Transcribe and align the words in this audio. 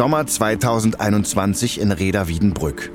Sommer 0.00 0.26
2021 0.26 1.78
in 1.78 1.92
Reda 1.92 2.26
Wiedenbrück. 2.26 2.90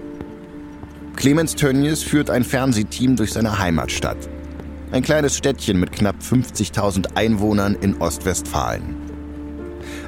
Clemens 1.15 1.54
Tönnies 1.54 2.01
führt 2.01 2.31
ein 2.31 2.44
Fernsehteam 2.44 3.15
durch 3.15 3.31
seine 3.33 3.60
Heimatstadt. 3.60 4.17
Ein 4.92 5.03
kleines 5.03 5.38
Städtchen 5.38 5.79
mit 5.79 5.92
knapp 5.92 6.15
50.000 6.20 7.15
Einwohnern 7.15 7.76
in 7.76 8.02
Ostwestfalen. 8.02 8.96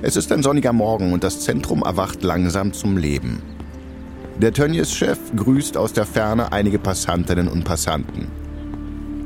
Es 0.02 0.16
ist 0.16 0.32
ein 0.32 0.42
sonniger 0.42 0.74
Morgen 0.74 1.14
und 1.14 1.24
das 1.24 1.42
Zentrum 1.42 1.84
erwacht 1.84 2.24
langsam 2.24 2.74
zum 2.74 2.98
Leben. 2.98 3.44
Der 4.40 4.52
Tönnies-Chef 4.52 5.20
grüßt 5.36 5.78
aus 5.78 5.94
der 5.94 6.08
Ferne 6.08 6.52
einige 6.52 6.80
Passantinnen 6.80 7.48
und 7.48 7.64
Passanten. 7.64 8.28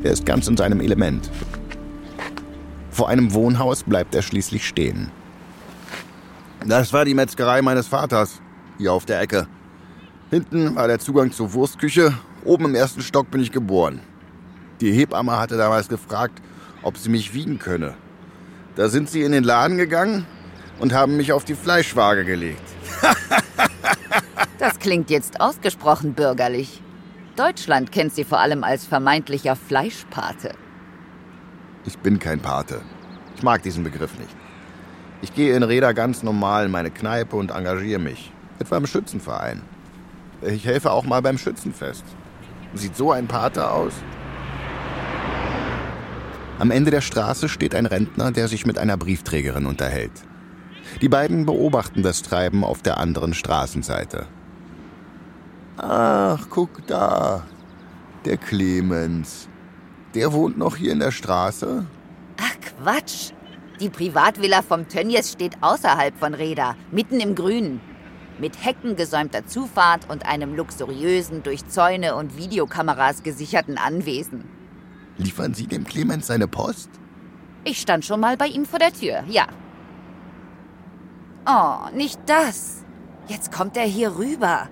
Er 0.03 0.11
ist 0.11 0.25
ganz 0.25 0.45
in 0.49 0.57
seinem 0.57 0.81
Element. 0.81 1.31
Vor 2.89 3.07
einem 3.07 3.33
Wohnhaus 3.33 3.83
bleibt 3.83 4.13
er 4.13 4.23
schließlich 4.23 4.67
stehen. 4.67 5.09
Das 6.65 6.93
war 6.93 7.05
die 7.05 7.15
Metzgerei 7.15 7.61
meines 7.61 7.87
Vaters, 7.87 8.39
hier 8.77 8.93
auf 8.93 9.05
der 9.05 9.19
Ecke. 9.19 9.47
Hinten 10.29 10.75
war 10.75 10.87
der 10.87 10.99
Zugang 10.99 11.31
zur 11.31 11.53
Wurstküche, 11.53 12.13
oben 12.45 12.65
im 12.65 12.75
ersten 12.75 13.01
Stock 13.01 13.31
bin 13.31 13.41
ich 13.41 13.51
geboren. 13.51 13.99
Die 14.79 14.91
Hebamme 14.91 15.37
hatte 15.39 15.57
damals 15.57 15.87
gefragt, 15.87 16.41
ob 16.83 16.97
sie 16.97 17.09
mich 17.09 17.33
wiegen 17.33 17.57
könne. 17.57 17.95
Da 18.75 18.89
sind 18.89 19.09
sie 19.09 19.23
in 19.23 19.31
den 19.31 19.43
Laden 19.43 19.77
gegangen 19.77 20.25
und 20.79 20.93
haben 20.93 21.17
mich 21.17 21.33
auf 21.33 21.45
die 21.45 21.55
Fleischwaage 21.55 22.25
gelegt. 22.25 22.61
das 24.59 24.79
klingt 24.79 25.09
jetzt 25.09 25.41
ausgesprochen 25.41 26.13
bürgerlich. 26.13 26.81
Deutschland 27.35 27.91
kennt 27.91 28.13
sie 28.13 28.23
vor 28.23 28.39
allem 28.39 28.63
als 28.63 28.85
vermeintlicher 28.85 29.55
Fleischpate. 29.55 30.53
Ich 31.85 31.97
bin 31.97 32.19
kein 32.19 32.39
Pate. 32.39 32.81
Ich 33.35 33.43
mag 33.43 33.63
diesen 33.63 33.83
Begriff 33.83 34.17
nicht. 34.19 34.35
Ich 35.21 35.33
gehe 35.35 35.55
in 35.55 35.63
Reda 35.63 35.91
ganz 35.91 36.23
normal 36.23 36.65
in 36.65 36.71
meine 36.71 36.89
Kneipe 36.89 37.35
und 37.35 37.51
engagiere 37.51 37.99
mich. 37.99 38.31
Etwa 38.59 38.77
im 38.77 38.87
Schützenverein. 38.87 39.61
Ich 40.41 40.65
helfe 40.65 40.91
auch 40.91 41.05
mal 41.05 41.21
beim 41.21 41.37
Schützenfest. 41.37 42.03
Sieht 42.73 42.95
so 42.95 43.11
ein 43.11 43.27
Pater 43.27 43.71
aus? 43.71 43.93
Am 46.57 46.71
Ende 46.71 46.91
der 46.91 47.01
Straße 47.01 47.49
steht 47.49 47.75
ein 47.75 47.85
Rentner, 47.85 48.31
der 48.31 48.47
sich 48.47 48.65
mit 48.65 48.77
einer 48.77 48.97
Briefträgerin 48.97 49.65
unterhält. 49.65 50.11
Die 51.01 51.09
beiden 51.09 51.45
beobachten 51.45 52.03
das 52.03 52.21
Treiben 52.23 52.63
auf 52.63 52.81
der 52.81 52.97
anderen 52.97 53.33
Straßenseite. 53.33 54.27
Ach, 55.77 56.47
guck 56.49 56.85
da. 56.87 57.43
Der 58.25 58.37
Clemens. 58.37 59.47
Der 60.13 60.33
wohnt 60.33 60.57
noch 60.57 60.75
hier 60.75 60.91
in 60.91 60.99
der 60.99 61.11
Straße? 61.11 61.85
Ach, 62.39 62.83
Quatsch. 62.83 63.31
Die 63.81 63.89
Privatvilla 63.89 64.61
vom 64.61 64.87
Tönnies 64.87 65.31
steht 65.31 65.57
außerhalb 65.61 66.15
von 66.15 66.35
Reda, 66.35 66.75
mitten 66.91 67.19
im 67.19 67.33
Grünen. 67.33 67.81
Mit 68.37 68.63
heckengesäumter 68.63 69.47
Zufahrt 69.47 70.07
und 70.07 70.27
einem 70.27 70.55
luxuriösen, 70.55 71.41
durch 71.41 71.65
Zäune 71.67 72.15
und 72.15 72.37
Videokameras 72.37 73.23
gesicherten 73.23 73.79
Anwesen. 73.79 74.43
Liefern 75.17 75.55
Sie 75.55 75.65
dem 75.65 75.83
Clemens 75.83 76.27
seine 76.27 76.47
Post? 76.47 76.91
Ich 77.63 77.81
stand 77.81 78.05
schon 78.05 78.19
mal 78.19 78.37
bei 78.37 78.45
ihm 78.47 78.65
vor 78.65 78.77
der 78.77 78.93
Tür, 78.93 79.23
ja. 79.27 79.47
Oh, 81.47 81.89
nicht 81.95 82.19
das. 82.27 82.85
Jetzt 83.27 83.51
kommt 83.51 83.77
er 83.77 83.85
hier 83.85 84.15
rüber. 84.15 84.69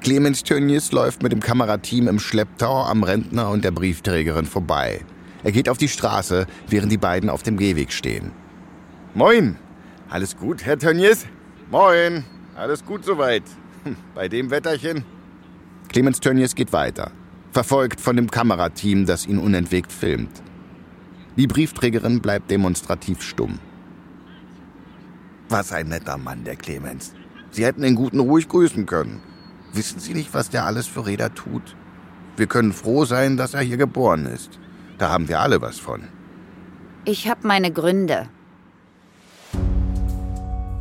Clemens 0.00 0.44
Tönnies 0.44 0.92
läuft 0.92 1.24
mit 1.24 1.32
dem 1.32 1.40
Kamerateam 1.40 2.06
im 2.06 2.20
Schlepptau 2.20 2.84
am 2.84 3.02
Rentner 3.02 3.50
und 3.50 3.64
der 3.64 3.72
Briefträgerin 3.72 4.46
vorbei. 4.46 5.04
Er 5.44 5.52
geht 5.52 5.68
auf 5.68 5.78
die 5.78 5.88
Straße, 5.88 6.46
während 6.68 6.92
die 6.92 6.98
beiden 6.98 7.28
auf 7.28 7.42
dem 7.42 7.56
Gehweg 7.56 7.92
stehen. 7.92 8.32
Moin! 9.14 9.56
Alles 10.08 10.36
gut, 10.36 10.64
Herr 10.64 10.78
Tönnies? 10.78 11.26
Moin! 11.70 12.24
Alles 12.54 12.84
gut 12.84 13.04
soweit. 13.04 13.42
Hm, 13.84 13.96
bei 14.14 14.28
dem 14.28 14.50
Wetterchen? 14.50 15.04
Clemens 15.88 16.20
Tönnies 16.20 16.54
geht 16.54 16.72
weiter, 16.72 17.10
verfolgt 17.50 18.00
von 18.00 18.16
dem 18.16 18.30
Kamerateam, 18.30 19.04
das 19.06 19.26
ihn 19.26 19.38
unentwegt 19.38 19.92
filmt. 19.92 20.42
Die 21.36 21.46
Briefträgerin 21.46 22.20
bleibt 22.20 22.50
demonstrativ 22.50 23.22
stumm. 23.22 23.58
Was 25.48 25.72
ein 25.72 25.88
netter 25.88 26.18
Mann, 26.18 26.44
der 26.44 26.56
Clemens. 26.56 27.14
Sie 27.50 27.64
hätten 27.64 27.82
den 27.82 27.94
Guten 27.94 28.20
ruhig 28.20 28.48
grüßen 28.48 28.86
können. 28.86 29.20
Wissen 29.72 29.98
Sie 29.98 30.14
nicht, 30.14 30.32
was 30.34 30.50
der 30.50 30.64
alles 30.64 30.86
für 30.86 31.06
Räder 31.06 31.34
tut? 31.34 31.76
Wir 32.36 32.46
können 32.46 32.72
froh 32.72 33.04
sein, 33.04 33.36
dass 33.36 33.54
er 33.54 33.60
hier 33.60 33.76
geboren 33.76 34.26
ist. 34.26 34.58
Da 35.02 35.10
haben 35.10 35.26
wir 35.26 35.40
alle 35.40 35.60
was 35.60 35.80
von. 35.80 36.04
Ich 37.04 37.26
habe 37.26 37.44
meine 37.44 37.72
Gründe. 37.72 38.28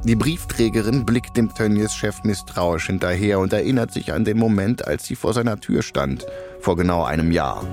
Die 0.03 0.15
Briefträgerin 0.15 1.07
blickt 1.07 1.37
dem 1.37 1.51
Tönnies-Chef 1.51 2.23
misstrauisch 2.23 2.85
hinterher 2.85 3.39
und 3.39 3.51
erinnert 3.51 3.91
sich 3.91 4.13
an 4.13 4.23
den 4.23 4.37
Moment, 4.37 4.85
als 4.85 5.05
sie 5.05 5.15
vor 5.15 5.33
seiner 5.33 5.59
Tür 5.59 5.81
stand, 5.81 6.27
vor 6.59 6.75
genau 6.75 7.03
einem 7.03 7.31
Jahr. 7.31 7.65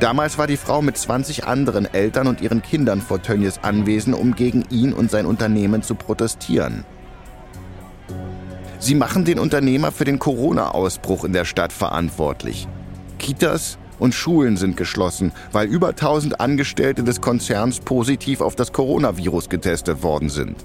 Damals 0.00 0.36
war 0.36 0.46
die 0.46 0.58
Frau 0.58 0.82
mit 0.82 0.98
20 0.98 1.46
anderen 1.46 1.86
Eltern 1.86 2.26
und 2.26 2.42
ihren 2.42 2.60
Kindern 2.60 3.00
vor 3.00 3.22
Tönnies 3.22 3.60
anwesend, 3.62 4.14
um 4.16 4.34
gegen 4.34 4.66
ihn 4.68 4.92
und 4.92 5.10
sein 5.10 5.24
Unternehmen 5.24 5.82
zu 5.82 5.94
protestieren. 5.94 6.84
Sie 8.78 8.94
machen 8.94 9.24
den 9.24 9.38
Unternehmer 9.38 9.92
für 9.92 10.04
den 10.04 10.18
Corona-Ausbruch 10.18 11.24
in 11.24 11.32
der 11.32 11.46
Stadt 11.46 11.72
verantwortlich. 11.72 12.68
Kitas 13.18 13.78
und 14.00 14.14
Schulen 14.14 14.56
sind 14.56 14.76
geschlossen, 14.76 15.32
weil 15.52 15.68
über 15.68 15.90
1000 15.90 16.40
Angestellte 16.40 17.04
des 17.04 17.20
Konzerns 17.20 17.78
positiv 17.78 18.40
auf 18.40 18.56
das 18.56 18.72
Coronavirus 18.72 19.48
getestet 19.48 20.02
worden 20.02 20.28
sind. 20.28 20.56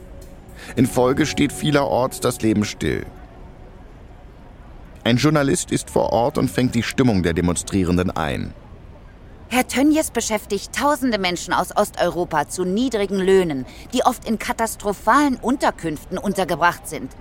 In 0.75 0.87
Folge 0.87 1.27
steht 1.27 1.53
vielerorts 1.53 2.19
das 2.19 2.41
Leben 2.41 2.65
still. 2.65 3.05
Ein 5.03 5.17
Journalist 5.17 5.71
ist 5.71 5.91
vor 5.91 6.11
Ort 6.11 6.39
und 6.39 6.49
fängt 6.49 6.73
die 6.73 6.81
Stimmung 6.81 7.21
der 7.21 7.33
Demonstrierenden 7.33 8.09
ein. 8.09 8.55
Herr 9.49 9.67
Tönjes 9.67 10.09
beschäftigt 10.09 10.75
tausende 10.75 11.19
Menschen 11.19 11.53
aus 11.53 11.77
Osteuropa 11.77 12.47
zu 12.47 12.65
niedrigen 12.65 13.19
Löhnen, 13.19 13.67
die 13.93 14.03
oft 14.03 14.27
in 14.27 14.39
katastrophalen 14.39 15.35
Unterkünften 15.35 16.17
untergebracht 16.17 16.87
sind. 16.87 17.11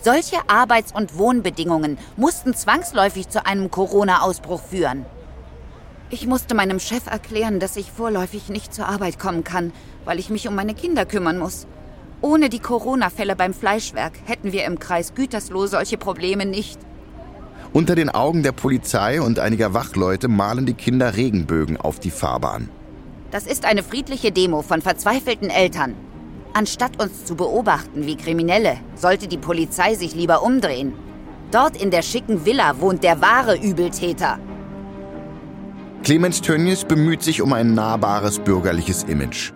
Solche 0.00 0.36
Arbeits- 0.48 0.94
und 0.94 1.18
Wohnbedingungen 1.18 1.98
mussten 2.16 2.54
zwangsläufig 2.54 3.28
zu 3.28 3.44
einem 3.44 3.70
Corona-Ausbruch 3.70 4.62
führen. 4.62 5.04
Ich 6.10 6.26
musste 6.26 6.54
meinem 6.54 6.80
Chef 6.80 7.06
erklären, 7.06 7.60
dass 7.60 7.76
ich 7.76 7.90
vorläufig 7.90 8.48
nicht 8.48 8.72
zur 8.72 8.88
Arbeit 8.88 9.18
kommen 9.18 9.44
kann, 9.44 9.72
weil 10.06 10.18
ich 10.18 10.30
mich 10.30 10.48
um 10.48 10.54
meine 10.54 10.72
Kinder 10.72 11.04
kümmern 11.04 11.38
muss. 11.38 11.66
Ohne 12.22 12.48
die 12.48 12.60
Corona-Fälle 12.60 13.36
beim 13.36 13.52
Fleischwerk 13.52 14.14
hätten 14.24 14.52
wir 14.52 14.64
im 14.64 14.78
Kreis 14.78 15.14
Gütersloh 15.14 15.66
solche 15.66 15.98
Probleme 15.98 16.46
nicht. 16.46 16.80
Unter 17.74 17.94
den 17.94 18.08
Augen 18.08 18.42
der 18.42 18.52
Polizei 18.52 19.20
und 19.20 19.38
einiger 19.38 19.74
Wachleute 19.74 20.28
malen 20.28 20.64
die 20.64 20.72
Kinder 20.72 21.14
Regenbögen 21.14 21.76
auf 21.76 22.00
die 22.00 22.10
Fahrbahn. 22.10 22.70
Das 23.30 23.46
ist 23.46 23.66
eine 23.66 23.82
friedliche 23.82 24.32
Demo 24.32 24.62
von 24.62 24.80
verzweifelten 24.80 25.50
Eltern. 25.50 25.94
Anstatt 26.54 27.00
uns 27.00 27.26
zu 27.26 27.36
beobachten 27.36 28.06
wie 28.06 28.16
Kriminelle, 28.16 28.78
sollte 28.94 29.28
die 29.28 29.36
Polizei 29.36 29.94
sich 29.94 30.14
lieber 30.14 30.42
umdrehen. 30.42 30.94
Dort 31.50 31.80
in 31.80 31.90
der 31.90 32.02
schicken 32.02 32.46
Villa 32.46 32.80
wohnt 32.80 33.04
der 33.04 33.20
wahre 33.20 33.58
Übeltäter. 33.58 34.38
Clemens 36.02 36.40
Tönnies 36.40 36.84
bemüht 36.84 37.22
sich 37.22 37.42
um 37.42 37.52
ein 37.52 37.74
nahbares 37.74 38.38
bürgerliches 38.38 39.02
Image. 39.04 39.52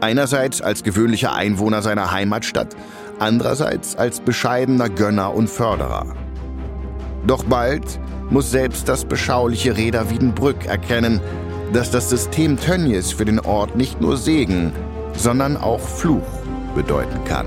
Einerseits 0.00 0.62
als 0.62 0.82
gewöhnlicher 0.82 1.34
Einwohner 1.34 1.82
seiner 1.82 2.12
Heimatstadt, 2.12 2.76
andererseits 3.18 3.96
als 3.96 4.20
bescheidener 4.20 4.88
Gönner 4.88 5.34
und 5.34 5.50
Förderer. 5.50 6.06
Doch 7.26 7.44
bald 7.44 8.00
muss 8.30 8.50
selbst 8.50 8.88
das 8.88 9.04
beschauliche 9.04 9.76
Reda 9.76 10.10
Wiedenbrück 10.10 10.66
erkennen, 10.66 11.20
dass 11.72 11.90
das 11.90 12.10
System 12.10 12.58
Tönnies 12.58 13.12
für 13.12 13.24
den 13.24 13.40
Ort 13.40 13.76
nicht 13.76 14.00
nur 14.00 14.16
Segen, 14.16 14.72
sondern 15.14 15.56
auch 15.56 15.80
Fluch 15.80 16.26
bedeuten 16.74 17.24
kann. 17.24 17.46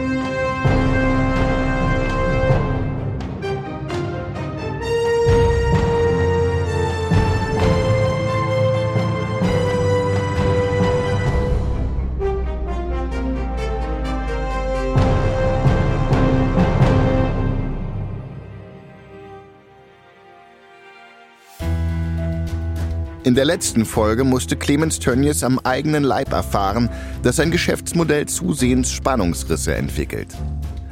In 23.31 23.35
der 23.35 23.45
letzten 23.45 23.85
Folge 23.85 24.25
musste 24.25 24.57
Clemens 24.57 24.99
Tönnies 24.99 25.41
am 25.41 25.57
eigenen 25.59 26.03
Leib 26.03 26.33
erfahren, 26.33 26.89
dass 27.23 27.37
sein 27.37 27.49
Geschäftsmodell 27.49 28.25
zusehends 28.25 28.91
Spannungsrisse 28.91 29.73
entwickelt. 29.73 30.27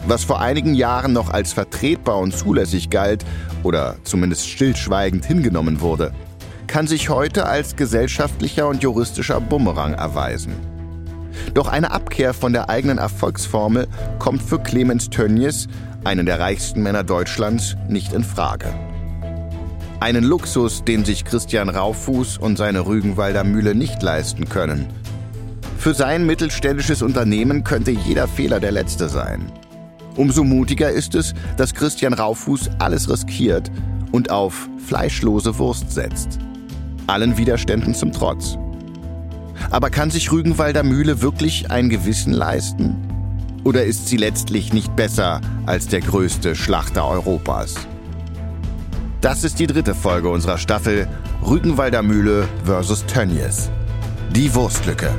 Was 0.08 0.24
vor 0.24 0.40
einigen 0.40 0.74
Jahren 0.74 1.12
noch 1.12 1.32
als 1.32 1.52
vertretbar 1.52 2.18
und 2.18 2.34
zulässig 2.34 2.90
galt 2.90 3.26
oder 3.62 3.98
zumindest 4.06 4.48
stillschweigend 4.48 5.26
hingenommen 5.26 5.82
wurde, 5.82 6.14
kann 6.68 6.88
sich 6.88 7.10
heute 7.10 7.46
als 7.46 7.76
gesellschaftlicher 7.76 8.70
und 8.70 8.84
juristischer 8.84 9.42
Bumerang 9.42 9.96
erweisen. 9.96 10.54
Doch 11.54 11.68
eine 11.68 11.92
Abkehr 11.92 12.34
von 12.34 12.54
der 12.54 12.70
eigenen 12.70 13.00
Erfolgsformel 13.00 13.86
kommt 14.18 14.42
für 14.42 14.60
Clemens 14.60 15.10
Tönnies, 15.10 15.68
einen 16.06 16.26
der 16.26 16.40
reichsten 16.40 16.84
Männer 16.84 17.04
Deutschlands, 17.04 17.76
nicht 17.90 18.14
in 18.14 18.24
Frage. 18.24 18.74
Einen 20.02 20.24
Luxus, 20.24 20.86
den 20.86 21.04
sich 21.04 21.26
Christian 21.26 21.68
Raufuß 21.68 22.38
und 22.38 22.58
seine 22.58 22.86
Rügenwalder 22.86 23.44
Mühle 23.44 23.76
nicht 23.76 24.02
leisten 24.02 24.48
können. 24.48 24.88
Für 25.78 25.94
sein 25.94 26.26
mittelständisches 26.26 27.02
Unternehmen 27.02 27.66
könnte 27.66 27.92
jeder 27.92 28.30
Fehler 28.30 28.62
der 28.62 28.72
letzte 28.72 29.10
sein. 29.10 29.52
Umso 30.16 30.46
mutiger 30.46 30.90
ist 30.90 31.16
es, 31.16 31.34
dass 31.58 31.74
Christian 31.74 32.14
Raufuß 32.14 32.70
alles 32.80 33.10
riskiert 33.10 33.70
und 34.14 34.32
auf 34.32 34.70
fleischlose 34.88 35.58
Wurst 35.58 35.92
setzt. 35.92 36.40
Allen 37.08 37.38
Widerständen 37.38 37.94
zum 37.94 38.14
Trotz. 38.14 38.58
Aber 39.70 39.90
kann 39.90 40.12
sich 40.12 40.32
Rügenwalder 40.32 40.84
Mühle 40.84 41.22
wirklich 41.22 41.72
ein 41.72 41.90
Gewissen 41.90 42.32
leisten? 42.32 42.96
Oder 43.66 43.84
ist 43.84 44.08
sie 44.08 44.18
letztlich 44.18 44.72
nicht 44.72 44.96
besser 44.96 45.42
als 45.66 45.88
der 45.88 46.00
größte 46.00 46.56
Schlachter 46.56 47.06
Europas? 47.06 47.76
Das 49.22 49.44
ist 49.44 49.60
die 49.60 49.68
dritte 49.68 49.96
Folge 49.96 50.30
unserer 50.30 50.58
Staffel 50.58 51.06
Rügenwalder 51.46 52.02
Mühle 52.02 52.48
vs. 52.64 53.06
Tönnies. 53.06 53.70
Die 54.32 54.56
Wurstlücke. 54.56 55.14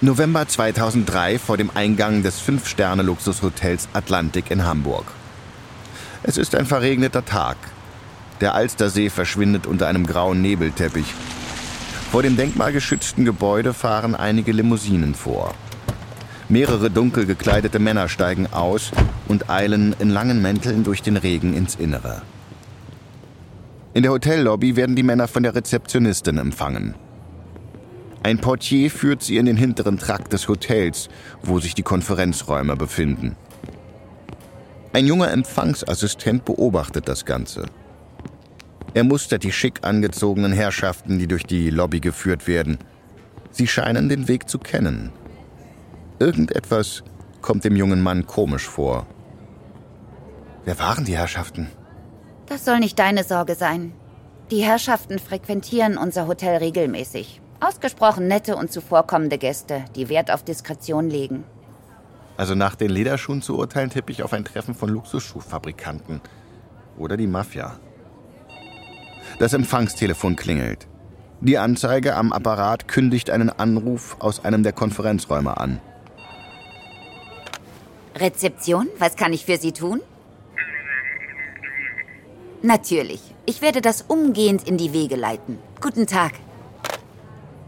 November 0.00 0.48
2003 0.48 1.38
vor 1.38 1.56
dem 1.56 1.70
Eingang 1.72 2.24
des 2.24 2.40
Fünf-Sterne-Luxushotels 2.40 3.88
Atlantik 3.92 4.50
in 4.50 4.64
Hamburg. 4.64 5.06
Es 6.24 6.36
ist 6.36 6.56
ein 6.56 6.66
verregneter 6.66 7.24
Tag. 7.24 7.56
Der 8.40 8.54
Alstersee 8.54 9.08
verschwindet 9.08 9.68
unter 9.68 9.86
einem 9.86 10.04
grauen 10.04 10.42
Nebelteppich. 10.42 11.14
Vor 12.10 12.24
dem 12.24 12.36
denkmalgeschützten 12.36 13.24
Gebäude 13.24 13.72
fahren 13.72 14.16
einige 14.16 14.50
Limousinen 14.50 15.14
vor. 15.14 15.54
Mehrere 16.48 16.90
dunkel 16.90 17.24
gekleidete 17.24 17.78
Männer 17.78 18.08
steigen 18.08 18.46
aus 18.52 18.90
und 19.28 19.48
eilen 19.48 19.94
in 19.98 20.10
langen 20.10 20.42
Mänteln 20.42 20.84
durch 20.84 21.02
den 21.02 21.16
Regen 21.16 21.54
ins 21.54 21.74
Innere. 21.74 22.22
In 23.94 24.02
der 24.02 24.12
Hotellobby 24.12 24.76
werden 24.76 24.96
die 24.96 25.02
Männer 25.02 25.26
von 25.26 25.42
der 25.42 25.54
Rezeptionistin 25.54 26.36
empfangen. 26.36 26.94
Ein 28.22 28.38
Portier 28.38 28.90
führt 28.90 29.22
sie 29.22 29.36
in 29.36 29.46
den 29.46 29.56
hinteren 29.56 29.98
Trakt 29.98 30.32
des 30.32 30.48
Hotels, 30.48 31.08
wo 31.42 31.60
sich 31.60 31.74
die 31.74 31.82
Konferenzräume 31.82 32.76
befinden. 32.76 33.36
Ein 34.92 35.06
junger 35.06 35.30
Empfangsassistent 35.30 36.44
beobachtet 36.44 37.08
das 37.08 37.24
Ganze. 37.24 37.66
Er 38.94 39.04
mustert 39.04 39.42
die 39.44 39.52
schick 39.52 39.80
angezogenen 39.82 40.52
Herrschaften, 40.52 41.18
die 41.18 41.26
durch 41.26 41.44
die 41.44 41.70
Lobby 41.70 42.00
geführt 42.00 42.46
werden. 42.46 42.78
Sie 43.50 43.66
scheinen 43.66 44.08
den 44.08 44.28
Weg 44.28 44.48
zu 44.48 44.58
kennen. 44.58 45.10
Irgendetwas 46.18 47.02
kommt 47.42 47.64
dem 47.64 47.76
jungen 47.76 48.02
Mann 48.02 48.26
komisch 48.26 48.68
vor. 48.68 49.06
Wer 50.64 50.78
waren 50.78 51.04
die 51.04 51.16
Herrschaften? 51.16 51.68
Das 52.46 52.64
soll 52.64 52.78
nicht 52.78 52.98
deine 52.98 53.24
Sorge 53.24 53.54
sein. 53.54 53.92
Die 54.50 54.62
Herrschaften 54.62 55.18
frequentieren 55.18 55.98
unser 55.98 56.26
Hotel 56.26 56.56
regelmäßig. 56.56 57.40
Ausgesprochen 57.60 58.28
nette 58.28 58.56
und 58.56 58.70
zuvorkommende 58.70 59.38
Gäste, 59.38 59.84
die 59.96 60.08
Wert 60.08 60.30
auf 60.30 60.44
Diskretion 60.44 61.08
legen. 61.08 61.44
Also 62.36 62.54
nach 62.54 62.74
den 62.74 62.90
Lederschuhen 62.90 63.42
zu 63.42 63.56
urteilen, 63.56 63.90
tippe 63.90 64.12
ich 64.12 64.22
auf 64.22 64.32
ein 64.32 64.44
Treffen 64.44 64.74
von 64.74 64.88
Luxusschuhfabrikanten. 64.90 66.20
Oder 66.98 67.16
die 67.16 67.26
Mafia. 67.26 67.78
Das 69.38 69.52
Empfangstelefon 69.52 70.36
klingelt. 70.36 70.86
Die 71.40 71.58
Anzeige 71.58 72.16
am 72.16 72.32
Apparat 72.32 72.86
kündigt 72.88 73.30
einen 73.30 73.50
Anruf 73.50 74.16
aus 74.20 74.44
einem 74.44 74.62
der 74.62 74.72
Konferenzräume 74.72 75.56
an. 75.56 75.80
Rezeption, 78.16 78.88
was 78.98 79.16
kann 79.16 79.32
ich 79.32 79.44
für 79.44 79.56
Sie 79.56 79.72
tun? 79.72 80.00
Natürlich. 82.62 83.20
Ich 83.46 83.60
werde 83.60 83.80
das 83.80 84.02
umgehend 84.02 84.66
in 84.66 84.78
die 84.78 84.92
Wege 84.92 85.16
leiten. 85.16 85.58
Guten 85.80 86.06
Tag. 86.06 86.32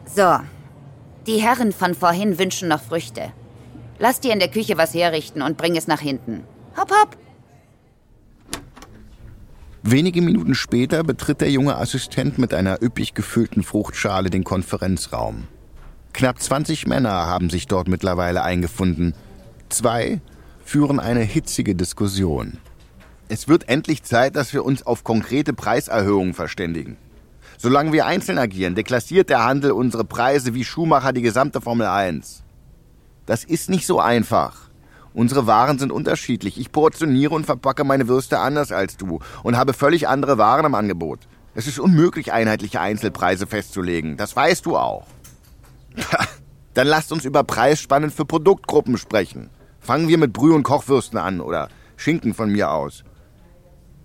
So. 0.07 0.39
Die 1.27 1.43
Herren 1.43 1.73
von 1.73 1.95
vorhin 1.95 2.39
wünschen 2.39 2.69
noch 2.69 2.83
Früchte. 2.83 3.33
Lass 3.99 4.21
dir 4.21 4.33
in 4.33 4.39
der 4.39 4.49
Küche 4.49 4.79
was 4.79 4.95
herrichten 4.95 5.43
und 5.43 5.57
bring 5.57 5.77
es 5.77 5.87
nach 5.87 6.01
hinten. 6.01 6.45
Hopp, 6.77 6.91
hopp. 6.91 7.17
Wenige 9.83 10.23
Minuten 10.23 10.55
später 10.55 11.05
betritt 11.05 11.41
der 11.41 11.51
junge 11.51 11.77
Assistent 11.77 12.39
mit 12.39 12.55
einer 12.55 12.83
üppig 12.83 13.15
gefüllten 13.15 13.63
Fruchtschale 13.63 14.31
den 14.31 14.45
Konferenzraum. 14.45 15.49
Knapp 16.13 16.41
20 16.41 16.87
Männer 16.87 17.27
haben 17.27 17.51
sich 17.51 17.67
dort 17.67 17.89
mittlerweile 17.89 18.43
eingefunden. 18.43 19.15
Zwei 19.69 20.21
führen 20.67 20.99
eine 20.99 21.21
hitzige 21.21 21.77
Diskussion. 21.77 22.59
Es 23.29 23.47
wird 23.47 23.69
endlich 23.69 24.03
Zeit, 24.03 24.35
dass 24.35 24.53
wir 24.53 24.65
uns 24.65 24.85
auf 24.85 25.05
konkrete 25.05 25.53
Preiserhöhungen 25.53 26.35
verständigen. 26.35 26.97
Solange 27.57 27.93
wir 27.93 28.07
einzeln 28.07 28.37
agieren, 28.37 28.75
deklassiert 28.75 29.31
der 29.31 29.45
Handel 29.45 29.71
unsere 29.71 30.05
Preise 30.05 30.55
wie 30.55 30.65
Schumacher 30.65 31.13
die 31.13 31.23
gesamte 31.23 31.61
Formel 31.61 31.87
1. 31.87 32.43
Das 33.27 33.45
ist 33.45 33.71
nicht 33.71 33.87
so 33.87 34.01
einfach. 34.01 34.69
Unsere 35.15 35.47
Waren 35.47 35.79
sind 35.79 35.93
unterschiedlich. 35.93 36.59
Ich 36.59 36.73
portioniere 36.73 37.35
und 37.35 37.47
verpacke 37.47 37.85
meine 37.85 38.09
Würste 38.09 38.41
anders 38.41 38.73
als 38.73 38.97
du 38.97 39.21
und 39.45 39.57
habe 39.57 39.73
völlig 39.73 40.09
andere 40.09 40.37
Waren 40.37 40.67
im 40.67 40.75
Angebot. 40.75 41.21
Es 41.55 41.69
ist 41.69 41.79
unmöglich, 41.79 42.33
einheitliche 42.33 42.81
Einzelpreise 42.81 43.47
festzulegen. 43.47 44.17
Das 44.17 44.35
weißt 44.35 44.67
du 44.67 44.77
auch. 44.77 45.07
Dann 46.75 46.89
lasst 46.89 47.13
uns 47.13 47.25
über 47.25 47.45
Preisspannen 47.45 48.11
für 48.11 48.25
Produktgruppen 48.25 48.99
sprechen. 48.99 49.49
Fangen 49.87 50.09
wir 50.09 50.19
mit 50.19 50.33
Brüh- 50.33 50.53
und 50.53 50.65
Kochwürsten 50.65 51.17
an 51.17 51.41
oder 51.41 51.69
Schinken 51.97 52.35
von 52.35 52.51
mir 52.51 52.73
aus. 52.73 53.05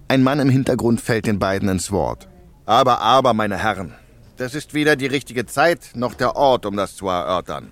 Ein 0.08 0.22
Mann 0.22 0.40
im 0.40 0.50
Hintergrund 0.52 1.02
fällt 1.02 1.26
den 1.26 1.40
beiden 1.40 1.68
ins 1.70 1.92
Wort. 1.92 2.30
Aber, 2.68 3.02
aber, 3.02 3.34
meine 3.34 3.58
Herren, 3.58 3.96
das 4.38 4.54
ist 4.54 4.76
weder 4.76 4.96
die 4.96 5.08
richtige 5.08 5.48
Zeit 5.48 5.94
noch 5.96 6.14
der 6.14 6.36
Ort, 6.36 6.68
um 6.68 6.78
das 6.78 6.96
zu 6.96 7.08
erörtern. 7.08 7.72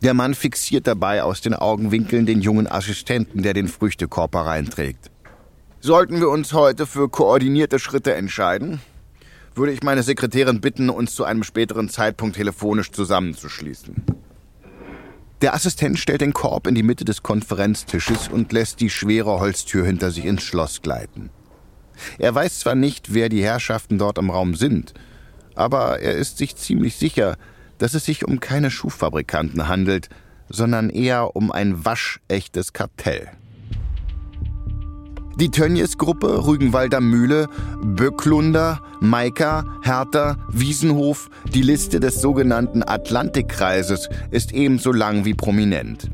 Der 0.00 0.14
Mann 0.14 0.34
fixiert 0.34 0.86
dabei 0.86 1.22
aus 1.22 1.42
den 1.42 1.52
Augenwinkeln 1.52 2.24
den 2.24 2.40
jungen 2.40 2.66
Assistenten, 2.66 3.42
der 3.42 3.52
den 3.52 3.68
Früchtekorb 3.68 4.34
hereinträgt. 4.34 5.10
Sollten 5.80 6.20
wir 6.20 6.30
uns 6.30 6.54
heute 6.54 6.86
für 6.86 7.10
koordinierte 7.10 7.78
Schritte 7.78 8.14
entscheiden, 8.14 8.80
würde 9.54 9.72
ich 9.72 9.82
meine 9.82 10.02
Sekretärin 10.02 10.62
bitten, 10.62 10.88
uns 10.88 11.14
zu 11.14 11.24
einem 11.24 11.44
späteren 11.44 11.90
Zeitpunkt 11.90 12.36
telefonisch 12.36 12.90
zusammenzuschließen. 12.90 13.96
Der 15.40 15.54
Assistent 15.54 15.98
stellt 16.00 16.20
den 16.20 16.32
Korb 16.32 16.66
in 16.66 16.74
die 16.74 16.82
Mitte 16.82 17.04
des 17.04 17.22
Konferenztisches 17.22 18.26
und 18.28 18.52
lässt 18.52 18.80
die 18.80 18.90
schwere 18.90 19.38
Holztür 19.38 19.86
hinter 19.86 20.10
sich 20.10 20.24
ins 20.24 20.42
Schloss 20.42 20.82
gleiten. 20.82 21.30
Er 22.18 22.34
weiß 22.34 22.60
zwar 22.60 22.74
nicht, 22.74 23.14
wer 23.14 23.28
die 23.28 23.42
Herrschaften 23.42 23.98
dort 23.98 24.18
im 24.18 24.30
Raum 24.30 24.54
sind, 24.56 24.94
aber 25.54 26.00
er 26.00 26.14
ist 26.14 26.38
sich 26.38 26.56
ziemlich 26.56 26.96
sicher, 26.96 27.36
dass 27.78 27.94
es 27.94 28.04
sich 28.04 28.24
um 28.26 28.40
keine 28.40 28.70
Schuhfabrikanten 28.70 29.68
handelt, 29.68 30.08
sondern 30.48 30.90
eher 30.90 31.36
um 31.36 31.52
ein 31.52 31.84
waschechtes 31.84 32.72
Kartell. 32.72 33.28
Die 35.40 35.52
Tönnies-Gruppe, 35.52 36.46
Rügenwalder 36.46 37.00
Mühle, 37.00 37.46
Böcklunder, 37.80 38.80
Maika, 38.98 39.64
Hertha, 39.82 40.36
Wiesenhof, 40.50 41.30
die 41.54 41.62
Liste 41.62 42.00
des 42.00 42.20
sogenannten 42.20 42.82
Atlantikkreises 42.82 44.08
ist 44.32 44.52
ebenso 44.52 44.90
lang 44.90 45.24
wie 45.24 45.34
prominent. 45.34 46.10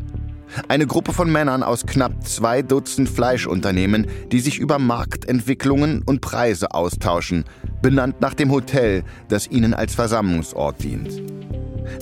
Eine 0.69 0.87
Gruppe 0.87 1.14
von 1.14 1.33
Männern 1.33 1.62
aus 1.62 1.87
knapp 1.87 2.26
zwei 2.26 2.61
Dutzend 2.61 3.09
Fleischunternehmen, 3.09 4.09
die 4.31 4.40
sich 4.40 4.59
über 4.59 4.78
Marktentwicklungen 4.78 6.02
und 6.02 6.21
Preise 6.21 6.75
austauschen, 6.75 7.45
benannt 7.81 8.21
nach 8.21 8.35
dem 8.35 8.50
Hotel, 8.50 9.04
das 9.28 9.50
ihnen 9.50 9.73
als 9.73 9.95
Versammlungsort 9.95 10.83
dient. 10.83 11.23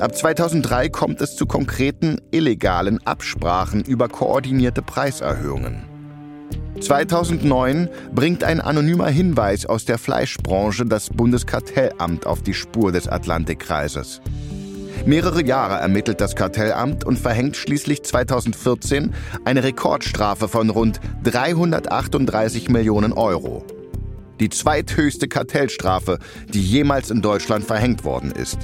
Ab 0.00 0.16
2003 0.16 0.88
kommt 0.88 1.20
es 1.20 1.36
zu 1.36 1.46
konkreten 1.46 2.20
illegalen 2.32 2.98
Absprachen 3.06 3.84
über 3.84 4.08
koordinierte 4.08 4.82
Preiserhöhungen. 4.82 5.91
2009 6.82 7.88
bringt 8.14 8.44
ein 8.44 8.60
anonymer 8.60 9.08
Hinweis 9.08 9.66
aus 9.66 9.84
der 9.84 9.98
Fleischbranche 9.98 10.84
das 10.84 11.10
Bundeskartellamt 11.10 12.26
auf 12.26 12.42
die 12.42 12.54
Spur 12.54 12.92
des 12.92 13.08
Atlantikkreises. 13.08 14.20
Mehrere 15.06 15.44
Jahre 15.44 15.80
ermittelt 15.80 16.20
das 16.20 16.36
Kartellamt 16.36 17.04
und 17.04 17.18
verhängt 17.18 17.56
schließlich 17.56 18.02
2014 18.02 19.14
eine 19.44 19.64
Rekordstrafe 19.64 20.48
von 20.48 20.70
rund 20.70 21.00
338 21.24 22.68
Millionen 22.68 23.12
Euro. 23.12 23.64
Die 24.40 24.48
zweithöchste 24.48 25.28
Kartellstrafe, 25.28 26.18
die 26.52 26.62
jemals 26.62 27.10
in 27.10 27.22
Deutschland 27.22 27.64
verhängt 27.64 28.04
worden 28.04 28.32
ist. 28.32 28.58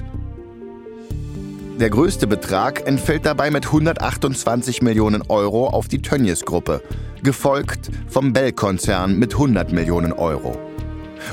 Der 1.78 1.90
größte 1.90 2.26
Betrag 2.26 2.86
entfällt 2.86 3.24
dabei 3.24 3.52
mit 3.52 3.66
128 3.66 4.82
Millionen 4.82 5.22
Euro 5.28 5.68
auf 5.68 5.86
die 5.86 6.02
Tönnies-Gruppe, 6.02 6.82
gefolgt 7.22 7.90
vom 8.08 8.32
Bell-Konzern 8.32 9.18
mit 9.18 9.34
100 9.34 9.72
Millionen 9.72 10.12
Euro. 10.12 10.58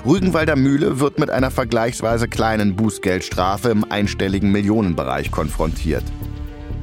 Rügenwalder 0.05 0.55
Mühle 0.55 0.99
wird 0.99 1.19
mit 1.19 1.29
einer 1.29 1.51
vergleichsweise 1.51 2.27
kleinen 2.27 2.75
Bußgeldstrafe 2.75 3.69
im 3.69 3.89
einstelligen 3.89 4.51
Millionenbereich 4.51 5.31
konfrontiert. 5.31 6.03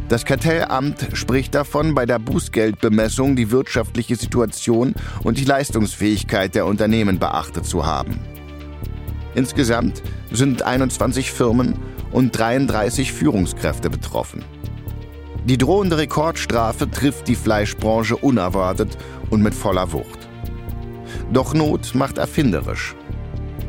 Das 0.08 0.24
Kartellamt 0.24 1.08
spricht 1.14 1.54
davon, 1.54 1.94
bei 1.94 2.04
der 2.04 2.18
Bußgeldbemessung 2.18 3.34
die 3.34 3.50
wirtschaftliche 3.50 4.16
Situation 4.16 4.94
und 5.22 5.38
die 5.38 5.44
Leistungsfähigkeit 5.44 6.54
der 6.54 6.66
Unternehmen 6.66 7.18
beachtet 7.18 7.64
zu 7.64 7.86
haben. 7.86 8.18
Insgesamt 9.34 10.02
sind 10.30 10.62
21 10.62 11.32
Firmen 11.32 11.78
und 12.10 12.36
33 12.38 13.12
Führungskräfte 13.12 13.88
betroffen. 13.88 14.44
Die 15.44 15.58
drohende 15.58 15.98
Rekordstrafe 15.98 16.88
trifft 16.88 17.26
die 17.26 17.34
Fleischbranche 17.34 18.16
unerwartet 18.16 18.96
und 19.30 19.42
mit 19.42 19.54
voller 19.54 19.92
Wucht. 19.92 20.28
Doch 21.32 21.52
Not 21.52 21.94
macht 21.94 22.18
erfinderisch. 22.18 22.94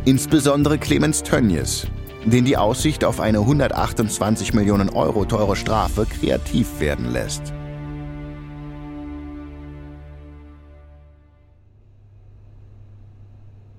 Insbesondere 0.06 0.78
Clemens 0.78 1.24
Tönnies, 1.24 1.88
den 2.26 2.46
die 2.46 2.58
Aussicht 2.58 3.04
auf 3.04 3.20
eine 3.20 3.40
128 3.40 4.54
Millionen 4.54 4.90
Euro 4.90 5.26
teure 5.26 5.56
Strafe 5.56 6.06
kreativ 6.06 6.80
werden 6.80 7.12
lässt. 7.12 7.54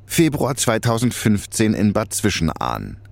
Februar 0.07 0.57
2015 0.57 1.75
in 1.75 1.93
Bad 1.93 2.13
Zwischenahn. 2.13 3.04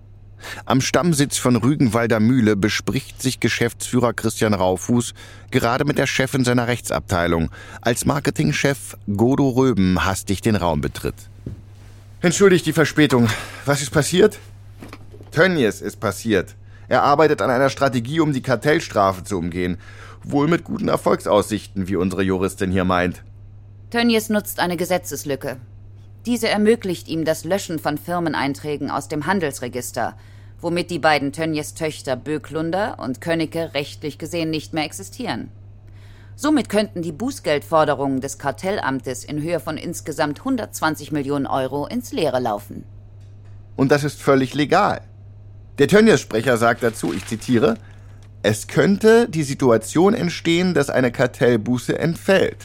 Am 0.64 0.80
Stammsitz 0.80 1.38
von 1.38 1.56
Rügenwalder 1.56 2.20
Mühle 2.20 2.56
bespricht 2.56 3.20
sich 3.22 3.40
Geschäftsführer 3.40 4.12
Christian 4.12 4.54
Raufuß 4.54 5.14
gerade 5.50 5.84
mit 5.84 5.98
der 5.98 6.06
Chefin 6.06 6.44
seiner 6.44 6.68
Rechtsabteilung, 6.68 7.50
als 7.80 8.04
Marketingchef 8.04 8.96
Godo 9.16 9.48
Röben 9.50 10.04
hastig 10.04 10.40
den 10.40 10.56
Raum 10.56 10.80
betritt. 10.80 11.14
Entschuldigt 12.20 12.66
die 12.66 12.72
Verspätung. 12.72 13.28
Was 13.64 13.82
ist 13.82 13.90
passiert? 13.90 14.38
Tönnies 15.32 15.80
ist 15.80 15.98
passiert. 15.98 16.54
Er 16.88 17.02
arbeitet 17.02 17.40
an 17.42 17.50
einer 17.50 17.70
Strategie, 17.70 18.20
um 18.20 18.32
die 18.32 18.42
Kartellstrafe 18.42 19.24
zu 19.24 19.38
umgehen. 19.38 19.78
Wohl 20.22 20.46
mit 20.46 20.62
guten 20.62 20.88
Erfolgsaussichten, 20.88 21.88
wie 21.88 21.96
unsere 21.96 22.22
Juristin 22.22 22.70
hier 22.70 22.84
meint. 22.84 23.22
Tönnies 23.90 24.28
nutzt 24.28 24.60
eine 24.60 24.76
Gesetzeslücke. 24.76 25.56
Diese 26.26 26.48
ermöglicht 26.48 27.08
ihm 27.08 27.24
das 27.24 27.44
Löschen 27.44 27.78
von 27.78 27.98
Firmeneinträgen 27.98 28.90
aus 28.90 29.08
dem 29.08 29.26
Handelsregister, 29.26 30.16
womit 30.62 30.90
die 30.90 30.98
beiden 30.98 31.32
Tönnies 31.32 31.74
Töchter 31.74 32.16
Böklunder 32.16 32.98
und 32.98 33.20
Könnecke 33.20 33.74
rechtlich 33.74 34.16
gesehen 34.16 34.48
nicht 34.48 34.72
mehr 34.72 34.84
existieren. 34.84 35.50
Somit 36.34 36.70
könnten 36.70 37.02
die 37.02 37.12
Bußgeldforderungen 37.12 38.20
des 38.20 38.38
Kartellamtes 38.38 39.24
in 39.24 39.42
Höhe 39.42 39.60
von 39.60 39.76
insgesamt 39.76 40.38
120 40.38 41.12
Millionen 41.12 41.46
Euro 41.46 41.86
ins 41.86 42.12
Leere 42.12 42.40
laufen. 42.40 42.84
Und 43.76 43.90
das 43.90 44.04
ist 44.04 44.22
völlig 44.22 44.54
legal. 44.54 45.02
Der 45.78 45.88
Tönnies-Sprecher 45.88 46.56
sagt 46.56 46.82
dazu, 46.82 47.12
ich 47.12 47.26
zitiere, 47.26 47.76
es 48.42 48.66
könnte 48.66 49.28
die 49.28 49.44
Situation 49.44 50.14
entstehen, 50.14 50.74
dass 50.74 50.90
eine 50.90 51.12
Kartellbuße 51.12 51.98
entfällt. 51.98 52.56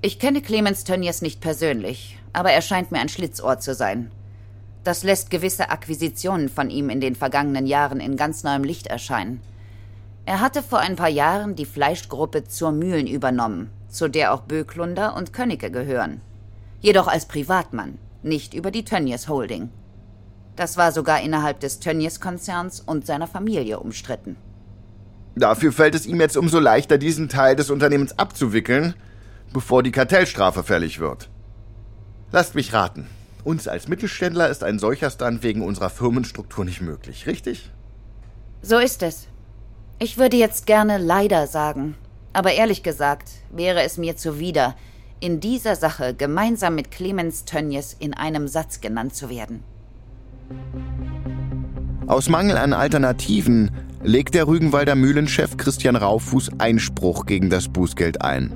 Ich 0.00 0.18
kenne 0.18 0.40
Clemens 0.40 0.84
Tönnies 0.84 1.20
nicht 1.20 1.40
persönlich, 1.40 2.18
aber 2.32 2.52
er 2.52 2.62
scheint 2.62 2.90
mir 2.90 3.00
ein 3.00 3.10
Schlitzohr 3.10 3.58
zu 3.58 3.74
sein. 3.74 4.10
Das 4.84 5.02
lässt 5.02 5.30
gewisse 5.30 5.70
Akquisitionen 5.70 6.48
von 6.48 6.70
ihm 6.70 6.88
in 6.88 7.00
den 7.00 7.14
vergangenen 7.14 7.66
Jahren 7.66 8.00
in 8.00 8.16
ganz 8.16 8.42
neuem 8.42 8.64
Licht 8.64 8.86
erscheinen. 8.86 9.40
Er 10.24 10.40
hatte 10.40 10.62
vor 10.62 10.78
ein 10.78 10.96
paar 10.96 11.08
Jahren 11.08 11.54
die 11.54 11.66
Fleischgruppe 11.66 12.44
zur 12.44 12.72
Mühlen 12.72 13.06
übernommen, 13.06 13.70
zu 13.88 14.08
der 14.08 14.32
auch 14.32 14.42
Böklunder 14.42 15.16
und 15.16 15.32
Könnecke 15.32 15.70
gehören. 15.70 16.20
Jedoch 16.80 17.08
als 17.08 17.26
Privatmann, 17.26 17.98
nicht 18.22 18.54
über 18.54 18.70
die 18.70 18.84
Tönnies 18.84 19.28
Holding. 19.28 19.70
Das 20.56 20.76
war 20.76 20.92
sogar 20.92 21.20
innerhalb 21.20 21.60
des 21.60 21.80
Tönnies-Konzerns 21.80 22.80
und 22.80 23.06
seiner 23.06 23.26
Familie 23.26 23.80
umstritten. 23.80 24.36
Dafür 25.36 25.72
fällt 25.72 25.94
es 25.94 26.06
ihm 26.06 26.20
jetzt 26.20 26.36
umso 26.36 26.58
leichter, 26.58 26.98
diesen 26.98 27.28
Teil 27.28 27.56
des 27.56 27.70
Unternehmens 27.70 28.18
abzuwickeln, 28.18 28.94
bevor 29.52 29.82
die 29.82 29.92
Kartellstrafe 29.92 30.62
fällig 30.62 31.00
wird. 31.00 31.28
Lasst 32.32 32.54
mich 32.54 32.72
raten. 32.72 33.06
Uns 33.44 33.68
als 33.68 33.88
Mittelständler 33.88 34.48
ist 34.48 34.62
ein 34.62 34.78
solcher 34.78 35.10
Stand 35.10 35.42
wegen 35.42 35.62
unserer 35.62 35.90
Firmenstruktur 35.90 36.64
nicht 36.64 36.80
möglich, 36.80 37.26
richtig? 37.26 37.70
So 38.62 38.78
ist 38.78 39.02
es. 39.02 39.28
Ich 39.98 40.18
würde 40.18 40.36
jetzt 40.36 40.66
gerne 40.66 40.98
leider 40.98 41.46
sagen, 41.46 41.94
aber 42.32 42.52
ehrlich 42.52 42.82
gesagt 42.82 43.30
wäre 43.50 43.82
es 43.82 43.96
mir 43.96 44.16
zuwider, 44.16 44.74
in 45.20 45.40
dieser 45.40 45.76
Sache 45.76 46.14
gemeinsam 46.14 46.74
mit 46.74 46.90
Clemens 46.90 47.44
Tönnies 47.44 47.94
in 47.98 48.14
einem 48.14 48.48
Satz 48.48 48.80
genannt 48.80 49.14
zu 49.14 49.28
werden. 49.28 49.62
Aus 52.06 52.28
Mangel 52.28 52.56
an 52.56 52.72
Alternativen 52.72 53.70
legt 54.02 54.34
der 54.34 54.48
Rügenwalder 54.48 54.94
Mühlenchef 54.94 55.56
Christian 55.56 55.96
Raufuß 55.96 56.50
Einspruch 56.58 57.26
gegen 57.26 57.50
das 57.50 57.68
Bußgeld 57.68 58.22
ein. 58.22 58.52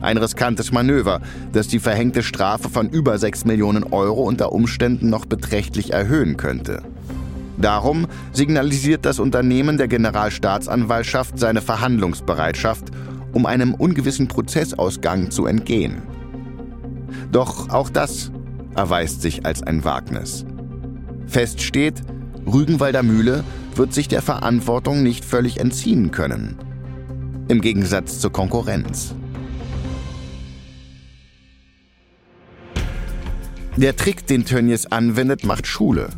Ein 0.00 0.16
riskantes 0.16 0.72
Manöver, 0.72 1.20
das 1.52 1.68
die 1.68 1.80
verhängte 1.80 2.22
Strafe 2.22 2.68
von 2.68 2.88
über 2.88 3.18
6 3.18 3.44
Millionen 3.44 3.84
Euro 3.84 4.22
unter 4.22 4.52
Umständen 4.52 5.10
noch 5.10 5.26
beträchtlich 5.26 5.92
erhöhen 5.92 6.36
könnte. 6.36 6.82
Darum 7.56 8.06
signalisiert 8.32 9.04
das 9.04 9.18
Unternehmen 9.18 9.78
der 9.78 9.88
Generalstaatsanwaltschaft 9.88 11.38
seine 11.38 11.60
Verhandlungsbereitschaft, 11.60 12.84
um 13.32 13.46
einem 13.46 13.74
ungewissen 13.74 14.28
Prozessausgang 14.28 15.32
zu 15.32 15.46
entgehen. 15.46 16.02
Doch 17.32 17.70
auch 17.70 17.90
das 17.90 18.30
erweist 18.76 19.22
sich 19.22 19.44
als 19.44 19.62
ein 19.62 19.84
Wagnis. 19.84 20.46
Fest 21.26 21.60
steht, 21.60 22.02
Rügenwalder 22.46 23.02
Mühle 23.02 23.42
wird 23.74 23.92
sich 23.92 24.06
der 24.08 24.22
Verantwortung 24.22 25.02
nicht 25.02 25.24
völlig 25.24 25.58
entziehen 25.58 26.12
können. 26.12 26.56
Im 27.48 27.60
Gegensatz 27.60 28.20
zur 28.20 28.32
Konkurrenz. 28.32 29.14
Der 33.78 33.94
Trick, 33.94 34.26
den 34.26 34.44
Tönnies 34.44 34.86
anwendet, 34.86 35.44
macht 35.44 35.68
Schule. 35.68 36.08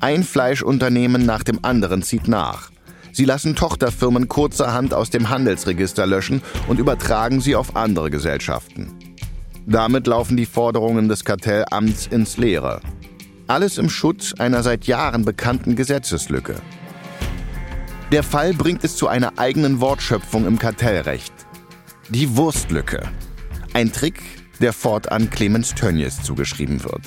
Ein 0.00 0.24
Fleischunternehmen 0.24 1.24
nach 1.24 1.44
dem 1.44 1.64
anderen 1.64 2.02
zieht 2.02 2.26
nach. 2.26 2.72
Sie 3.12 3.24
lassen 3.24 3.54
Tochterfirmen 3.54 4.26
kurzerhand 4.26 4.92
aus 4.92 5.08
dem 5.08 5.28
Handelsregister 5.28 6.04
löschen 6.04 6.42
und 6.66 6.80
übertragen 6.80 7.40
sie 7.40 7.54
auf 7.54 7.76
andere 7.76 8.10
Gesellschaften. 8.10 8.92
Damit 9.66 10.08
laufen 10.08 10.36
die 10.36 10.46
Forderungen 10.46 11.08
des 11.08 11.24
Kartellamts 11.24 12.08
ins 12.08 12.38
Leere. 12.38 12.80
Alles 13.46 13.78
im 13.78 13.88
Schutz 13.88 14.34
einer 14.36 14.64
seit 14.64 14.86
Jahren 14.86 15.24
bekannten 15.24 15.76
Gesetzeslücke. 15.76 16.56
Der 18.10 18.24
Fall 18.24 18.52
bringt 18.52 18.82
es 18.82 18.96
zu 18.96 19.06
einer 19.06 19.38
eigenen 19.38 19.80
Wortschöpfung 19.80 20.44
im 20.44 20.58
Kartellrecht. 20.58 21.34
Die 22.08 22.36
Wurstlücke. 22.36 23.02
Ein 23.74 23.92
Trick, 23.92 24.20
der 24.60 24.72
fortan 24.72 25.30
Clemens 25.30 25.74
Tönnies 25.74 26.22
zugeschrieben 26.22 26.84
wird. 26.84 27.02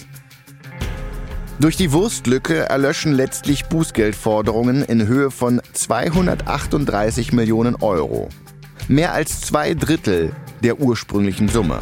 Durch 1.60 1.78
die 1.78 1.92
Wurstlücke 1.92 2.68
erlöschen 2.70 3.14
letztlich 3.14 3.66
Bußgeldforderungen 3.66 4.84
in 4.84 5.08
Höhe 5.08 5.32
von 5.32 5.62
238 5.72 7.32
Millionen 7.32 7.76
Euro. 7.76 8.30
Mehr 8.88 9.14
als 9.14 9.42
zwei 9.42 9.74
Drittel 9.76 10.32
der 10.64 10.80
ursprünglichen 10.80 11.48
Summe. 11.48 11.82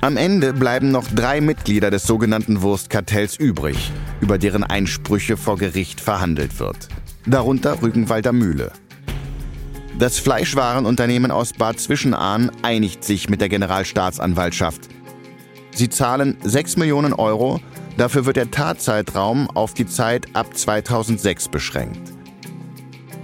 Am 0.00 0.16
Ende 0.16 0.52
bleiben 0.52 0.92
noch 0.92 1.08
drei 1.08 1.40
Mitglieder 1.40 1.90
des 1.90 2.04
sogenannten 2.04 2.62
Wurstkartells 2.62 3.36
übrig, 3.36 3.90
über 4.20 4.38
deren 4.38 4.62
Einsprüche 4.62 5.36
vor 5.36 5.58
Gericht 5.58 6.00
verhandelt 6.00 6.60
wird. 6.60 6.88
Darunter 7.26 7.82
Rügenwalder 7.82 8.32
Mühle. 8.32 8.70
Das 9.98 10.18
Fleischwarenunternehmen 10.18 11.30
aus 11.30 11.52
Bad 11.52 11.80
Zwischenahn 11.80 12.50
einigt 12.62 13.02
sich 13.02 13.28
mit 13.28 13.40
der 13.40 13.48
Generalstaatsanwaltschaft. 13.48 14.82
Sie 15.74 15.88
zahlen 15.88 16.36
6 16.42 16.76
Millionen 16.76 17.12
Euro 17.12 17.60
Dafür 17.96 18.26
wird 18.26 18.36
der 18.36 18.50
Tatzeitraum 18.50 19.48
auf 19.50 19.72
die 19.72 19.86
Zeit 19.86 20.26
ab 20.34 20.54
2006 20.54 21.48
beschränkt. 21.48 22.12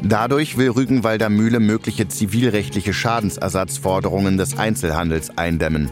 Dadurch 0.02 0.56
will 0.56 0.70
Rügenwalder 0.70 1.28
Mühle 1.28 1.60
mögliche 1.60 2.08
zivilrechtliche 2.08 2.94
Schadensersatzforderungen 2.94 4.38
des 4.38 4.58
Einzelhandels 4.58 5.36
eindämmen. 5.36 5.90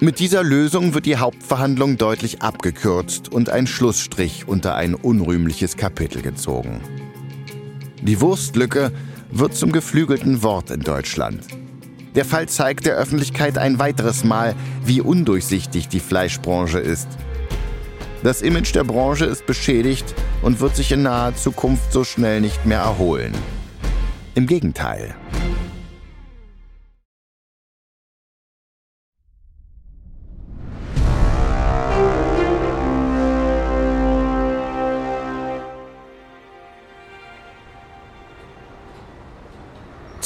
Mit 0.00 0.18
dieser 0.18 0.42
Lösung 0.42 0.94
wird 0.94 1.06
die 1.06 1.18
Hauptverhandlung 1.18 1.96
deutlich 1.96 2.42
abgekürzt 2.42 3.30
und 3.30 3.50
ein 3.50 3.66
Schlussstrich 3.66 4.48
unter 4.48 4.74
ein 4.74 4.94
unrühmliches 4.94 5.76
Kapitel 5.76 6.22
gezogen. 6.22 6.80
Die 8.02 8.20
Wurstlücke 8.20 8.92
wird 9.32 9.54
zum 9.54 9.72
geflügelten 9.72 10.42
Wort 10.42 10.70
in 10.70 10.80
Deutschland. 10.80 11.44
Der 12.14 12.24
Fall 12.24 12.48
zeigt 12.48 12.86
der 12.86 12.96
Öffentlichkeit 12.96 13.58
ein 13.58 13.78
weiteres 13.78 14.24
Mal, 14.24 14.54
wie 14.84 15.00
undurchsichtig 15.00 15.88
die 15.88 16.00
Fleischbranche 16.00 16.78
ist– 16.78 17.08
Das 18.22 18.42
Image 18.42 18.74
der 18.74 18.84
Branche 18.84 19.24
ist 19.24 19.46
beschädigt 19.46 20.14
und 20.42 20.60
wird 20.60 20.76
sich 20.76 20.92
in 20.92 21.02
naher 21.02 21.34
Zukunft 21.34 21.90
so 21.90 22.04
schnell 22.04 22.42
nicht 22.42 22.66
mehr 22.66 22.80
erholen. 22.80 23.32
Im 24.34 24.46
Gegenteil. 24.46 25.14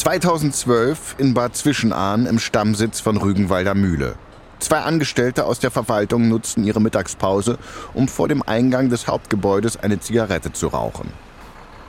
...2012 0.05 0.97
in 1.17 1.33
Bad 1.33 1.57
Zwischenahn 1.57 2.27
im 2.27 2.39
Stammsitz 2.39 3.01
von 3.01 3.17
Rügenwalder 3.17 3.75
Mühle. 3.75 4.17
Zwei 4.59 4.81
Angestellte 4.81 5.47
aus 5.47 5.61
der 5.61 5.71
Verwaltung 5.71 6.29
nutzen 6.29 6.63
ihre 6.65 6.79
Mittagspause, 6.79 7.59
um 7.95 8.07
vor 8.07 8.29
dem 8.29 8.43
Eingang 8.43 8.91
des 8.91 9.09
Hauptgebäudes 9.09 9.79
eine 9.79 10.01
Zigarette 10.01 10.53
zu 10.53 10.69
rauchen. 10.69 11.11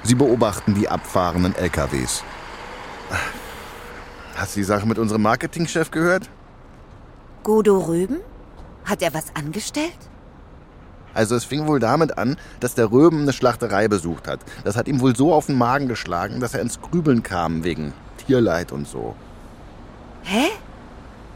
Sie 0.04 0.16
beobachten 0.16 0.76
die 0.76 0.88
abfahrenden 0.88 1.56
LKWs. 1.56 2.24
Hast 4.36 4.56
du 4.56 4.62
die 4.62 4.64
Sache 4.64 4.88
mit 4.88 4.98
unserem 4.98 5.22
Marketingchef 5.22 5.92
gehört? 5.92 6.30
Godo 7.44 7.80
Rüben? 7.80 8.22
Hat 8.86 9.02
er 9.02 9.14
was 9.14 9.36
angestellt? 9.36 9.98
Also 11.16 11.36
es 11.36 11.46
fing 11.46 11.66
wohl 11.66 11.80
damit 11.80 12.18
an, 12.18 12.38
dass 12.60 12.76
der 12.76 12.92
Röben 12.92 13.22
eine 13.22 13.34
Schlachterei 13.34 13.88
besucht 13.88 14.28
hat. 14.28 14.42
Das 14.64 14.76
hat 14.76 14.88
ihm 14.88 15.00
wohl 15.00 15.16
so 15.16 15.34
auf 15.34 15.48
den 15.48 15.58
Magen 15.58 15.88
geschlagen, 15.88 16.40
dass 16.40 16.54
er 16.54 16.62
ins 16.62 16.80
Grübeln 16.82 17.24
kam 17.24 17.64
wegen 17.64 17.94
Tierleid 18.18 18.72
und 18.72 18.88
so. 18.88 19.16
Hä? 20.24 20.48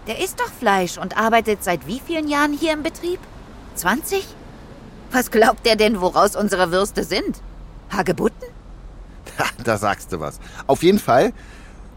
Der 0.06 0.24
isst 0.24 0.40
doch 0.40 0.52
Fleisch 0.52 0.98
und 0.98 1.18
arbeitet 1.18 1.64
seit 1.64 1.88
wie 1.88 2.00
vielen 2.00 2.28
Jahren 2.28 2.54
hier 2.54 2.74
im 2.74 2.84
Betrieb? 2.84 3.20
20? 3.76 4.28
Was 5.12 5.32
glaubt 5.32 5.66
er 5.66 5.76
denn, 5.76 6.02
woraus 6.02 6.36
unsere 6.36 6.72
Würste 6.72 7.04
sind? 7.04 7.42
Hagebutten? 7.90 8.48
da 9.64 9.78
sagst 9.78 10.12
du 10.12 10.20
was. 10.20 10.40
Auf 10.68 10.84
jeden 10.84 11.00
Fall 11.00 11.34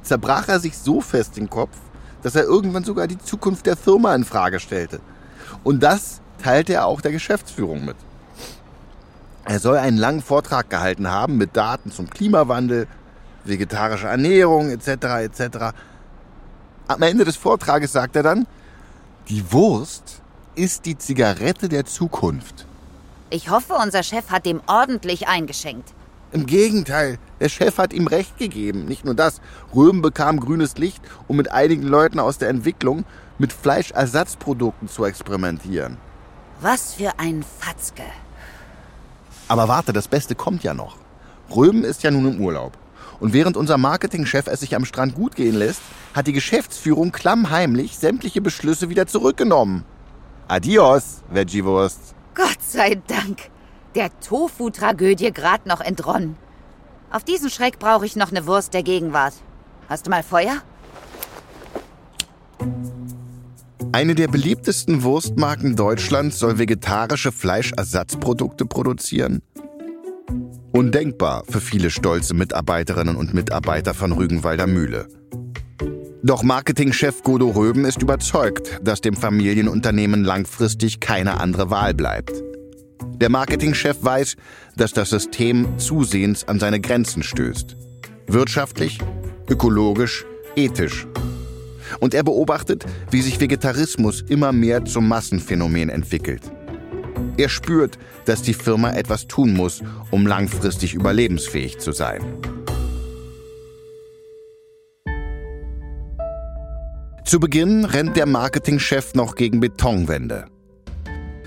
zerbrach 0.02 0.48
er 0.48 0.60
sich 0.60 0.76
so 0.76 1.00
fest 1.00 1.36
den 1.36 1.50
Kopf, 1.50 1.76
dass 2.22 2.34
er 2.34 2.44
irgendwann 2.44 2.84
sogar 2.84 3.06
die 3.06 3.18
Zukunft 3.18 3.66
der 3.66 3.76
Firma 3.76 4.14
in 4.14 4.24
Frage 4.24 4.60
stellte. 4.60 5.00
Und 5.64 5.82
das 5.82 6.20
teilte 6.42 6.74
er 6.74 6.86
auch 6.86 7.00
der 7.00 7.12
Geschäftsführung 7.12 7.84
mit. 7.84 7.96
Er 9.44 9.58
soll 9.58 9.76
einen 9.76 9.96
langen 9.96 10.22
Vortrag 10.22 10.70
gehalten 10.70 11.10
haben 11.10 11.36
mit 11.36 11.56
Daten 11.56 11.90
zum 11.90 12.08
Klimawandel, 12.08 12.86
vegetarischer 13.44 14.08
Ernährung 14.08 14.70
etc. 14.70 14.88
etc. 15.24 15.74
Am 16.86 17.02
Ende 17.02 17.24
des 17.24 17.36
Vortrages 17.36 17.92
sagt 17.92 18.16
er 18.16 18.22
dann, 18.22 18.46
die 19.28 19.52
Wurst 19.52 20.20
ist 20.54 20.86
die 20.86 20.98
Zigarette 20.98 21.68
der 21.68 21.86
Zukunft. 21.86 22.66
Ich 23.30 23.50
hoffe, 23.50 23.74
unser 23.74 24.02
Chef 24.02 24.30
hat 24.30 24.46
dem 24.46 24.60
ordentlich 24.66 25.26
eingeschenkt. 25.26 25.92
Im 26.32 26.46
Gegenteil, 26.46 27.18
der 27.40 27.48
Chef 27.48 27.78
hat 27.78 27.92
ihm 27.92 28.06
recht 28.06 28.38
gegeben. 28.38 28.84
Nicht 28.84 29.04
nur 29.04 29.14
das, 29.14 29.40
Röhm 29.74 30.02
bekam 30.02 30.40
grünes 30.40 30.76
Licht, 30.76 31.02
um 31.28 31.36
mit 31.36 31.50
einigen 31.50 31.82
Leuten 31.82 32.18
aus 32.18 32.38
der 32.38 32.48
Entwicklung 32.48 33.04
mit 33.38 33.52
Fleischersatzprodukten 33.52 34.88
zu 34.88 35.04
experimentieren. 35.04 35.98
Was 36.62 36.94
für 36.94 37.18
ein 37.18 37.44
Fatzke. 37.58 38.04
Aber 39.48 39.66
warte, 39.66 39.92
das 39.92 40.06
Beste 40.06 40.36
kommt 40.36 40.62
ja 40.62 40.74
noch. 40.74 40.96
Röben 41.50 41.82
ist 41.82 42.04
ja 42.04 42.12
nun 42.12 42.34
im 42.36 42.40
Urlaub. 42.40 42.78
Und 43.18 43.32
während 43.32 43.56
unser 43.56 43.78
Marketingchef 43.78 44.46
es 44.46 44.60
sich 44.60 44.76
am 44.76 44.84
Strand 44.84 45.16
gut 45.16 45.34
gehen 45.34 45.56
lässt, 45.56 45.80
hat 46.14 46.28
die 46.28 46.32
Geschäftsführung 46.32 47.10
klammheimlich 47.10 47.98
sämtliche 47.98 48.40
Beschlüsse 48.40 48.88
wieder 48.90 49.08
zurückgenommen. 49.08 49.84
Adios, 50.46 51.22
Veggiewurst. 51.30 52.14
Gott 52.36 52.62
sei 52.62 52.94
Dank. 53.08 53.50
Der 53.96 54.16
Tofu-Tragödie 54.20 55.32
grad 55.32 55.66
noch 55.66 55.80
entronnen. 55.80 56.36
Auf 57.10 57.24
diesen 57.24 57.50
Schreck 57.50 57.80
brauche 57.80 58.06
ich 58.06 58.14
noch 58.14 58.30
eine 58.30 58.46
Wurst 58.46 58.72
der 58.72 58.84
Gegenwart. 58.84 59.34
Hast 59.88 60.06
du 60.06 60.10
mal 60.10 60.22
Feuer? 60.22 60.62
Eine 63.94 64.14
der 64.14 64.28
beliebtesten 64.28 65.02
Wurstmarken 65.02 65.76
Deutschlands 65.76 66.38
soll 66.38 66.58
vegetarische 66.58 67.30
Fleischersatzprodukte 67.30 68.64
produzieren. 68.64 69.42
Undenkbar 70.72 71.44
für 71.46 71.60
viele 71.60 71.90
stolze 71.90 72.32
Mitarbeiterinnen 72.32 73.16
und 73.16 73.34
Mitarbeiter 73.34 73.92
von 73.92 74.12
Rügenwalder 74.12 74.66
Mühle. 74.66 75.08
Doch 76.22 76.42
Marketingchef 76.42 77.22
Godo 77.22 77.50
Röben 77.50 77.84
ist 77.84 78.00
überzeugt, 78.00 78.80
dass 78.82 79.02
dem 79.02 79.14
Familienunternehmen 79.14 80.24
langfristig 80.24 81.00
keine 81.00 81.38
andere 81.38 81.68
Wahl 81.68 81.92
bleibt. 81.92 82.32
Der 83.20 83.28
Marketingchef 83.28 84.02
weiß, 84.02 84.36
dass 84.74 84.94
das 84.94 85.10
System 85.10 85.78
zusehends 85.78 86.48
an 86.48 86.58
seine 86.58 86.80
Grenzen 86.80 87.22
stößt. 87.22 87.76
Wirtschaftlich, 88.26 89.00
ökologisch, 89.50 90.24
ethisch. 90.56 91.06
Und 92.00 92.14
er 92.14 92.22
beobachtet, 92.22 92.84
wie 93.10 93.20
sich 93.20 93.40
Vegetarismus 93.40 94.22
immer 94.28 94.52
mehr 94.52 94.84
zum 94.84 95.08
Massenphänomen 95.08 95.88
entwickelt. 95.88 96.42
Er 97.36 97.48
spürt, 97.48 97.98
dass 98.24 98.42
die 98.42 98.54
Firma 98.54 98.92
etwas 98.92 99.26
tun 99.26 99.54
muss, 99.54 99.82
um 100.10 100.26
langfristig 100.26 100.94
überlebensfähig 100.94 101.78
zu 101.78 101.92
sein. 101.92 102.22
Zu 107.24 107.40
Beginn 107.40 107.86
rennt 107.86 108.16
der 108.16 108.26
Marketingchef 108.26 109.14
noch 109.14 109.36
gegen 109.36 109.60
Betonwände. 109.60 110.44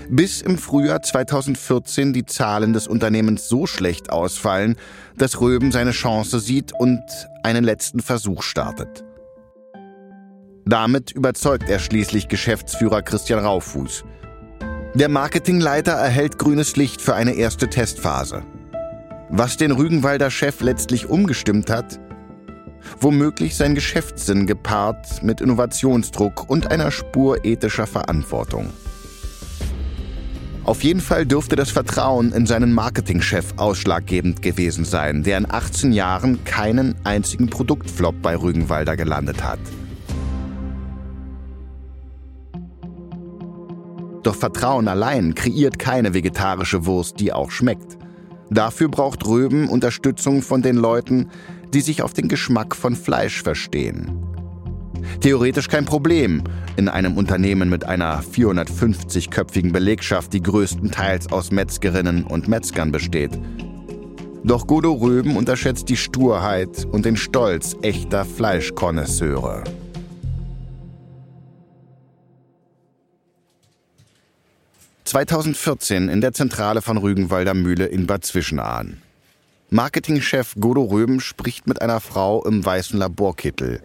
Bis 0.08 0.40
im 0.40 0.58
Frühjahr 0.58 1.02
2014 1.02 2.12
die 2.12 2.26
Zahlen 2.26 2.72
des 2.72 2.88
Unternehmens 2.88 3.48
so 3.48 3.66
schlecht 3.66 4.10
ausfallen, 4.10 4.76
dass 5.16 5.40
Röben 5.40 5.72
seine 5.72 5.92
Chance 5.92 6.40
sieht 6.40 6.72
und 6.72 7.02
einen 7.42 7.64
letzten 7.64 8.00
Versuch 8.00 8.42
startet. 8.42 9.04
Damit 10.68 11.12
überzeugt 11.12 11.70
er 11.70 11.78
schließlich 11.78 12.26
Geschäftsführer 12.26 13.00
Christian 13.00 13.38
Raufuß. 13.38 14.04
Der 14.94 15.08
Marketingleiter 15.08 15.92
erhält 15.92 16.38
grünes 16.38 16.74
Licht 16.74 17.00
für 17.00 17.14
eine 17.14 17.34
erste 17.34 17.70
Testphase. 17.70 18.42
Was 19.30 19.56
den 19.56 19.70
Rügenwalder 19.70 20.28
Chef 20.28 20.60
letztlich 20.60 21.08
umgestimmt 21.08 21.70
hat? 21.70 22.00
Womöglich 23.00 23.54
sein 23.54 23.76
Geschäftssinn 23.76 24.48
gepaart 24.48 25.22
mit 25.22 25.40
Innovationsdruck 25.40 26.50
und 26.50 26.72
einer 26.72 26.90
Spur 26.90 27.44
ethischer 27.44 27.86
Verantwortung. 27.86 28.70
Auf 30.64 30.82
jeden 30.82 31.00
Fall 31.00 31.26
dürfte 31.26 31.54
das 31.54 31.70
Vertrauen 31.70 32.32
in 32.32 32.44
seinen 32.44 32.72
Marketingchef 32.72 33.54
ausschlaggebend 33.56 34.42
gewesen 34.42 34.84
sein, 34.84 35.22
der 35.22 35.38
in 35.38 35.48
18 35.48 35.92
Jahren 35.92 36.42
keinen 36.44 36.96
einzigen 37.04 37.48
Produktflop 37.48 38.20
bei 38.20 38.34
Rügenwalder 38.36 38.96
gelandet 38.96 39.44
hat. 39.44 39.60
Doch 44.26 44.34
Vertrauen 44.34 44.88
allein 44.88 45.36
kreiert 45.36 45.78
keine 45.78 46.12
vegetarische 46.12 46.84
Wurst, 46.84 47.20
die 47.20 47.32
auch 47.32 47.52
schmeckt. 47.52 47.96
Dafür 48.50 48.88
braucht 48.88 49.24
Röben 49.24 49.68
Unterstützung 49.68 50.42
von 50.42 50.62
den 50.62 50.74
Leuten, 50.74 51.28
die 51.72 51.80
sich 51.80 52.02
auf 52.02 52.12
den 52.12 52.26
Geschmack 52.26 52.74
von 52.74 52.96
Fleisch 52.96 53.40
verstehen. 53.40 54.18
Theoretisch 55.20 55.68
kein 55.68 55.84
Problem 55.84 56.42
in 56.76 56.88
einem 56.88 57.16
Unternehmen 57.16 57.70
mit 57.70 57.84
einer 57.84 58.20
450-köpfigen 58.20 59.70
Belegschaft, 59.70 60.32
die 60.32 60.42
größtenteils 60.42 61.30
aus 61.30 61.52
Metzgerinnen 61.52 62.24
und 62.24 62.48
Metzgern 62.48 62.90
besteht. 62.90 63.38
Doch 64.42 64.66
Godo 64.66 64.92
Röben 64.94 65.36
unterschätzt 65.36 65.88
die 65.88 65.96
Sturheit 65.96 66.84
und 66.90 67.04
den 67.04 67.16
Stolz 67.16 67.76
echter 67.80 68.24
Fleischkonnoisseure. 68.24 69.62
2014 75.06 76.08
in 76.08 76.20
der 76.20 76.32
Zentrale 76.32 76.82
von 76.82 76.96
Rügenwalder 76.96 77.54
Mühle 77.54 77.86
in 77.86 78.08
Bad 78.08 78.24
Zwischenahn. 78.24 79.00
Marketingchef 79.70 80.54
Godo 80.58 80.82
Röben 80.82 81.20
spricht 81.20 81.68
mit 81.68 81.80
einer 81.80 82.00
Frau 82.00 82.44
im 82.44 82.64
weißen 82.64 82.98
Laborkittel. 82.98 83.82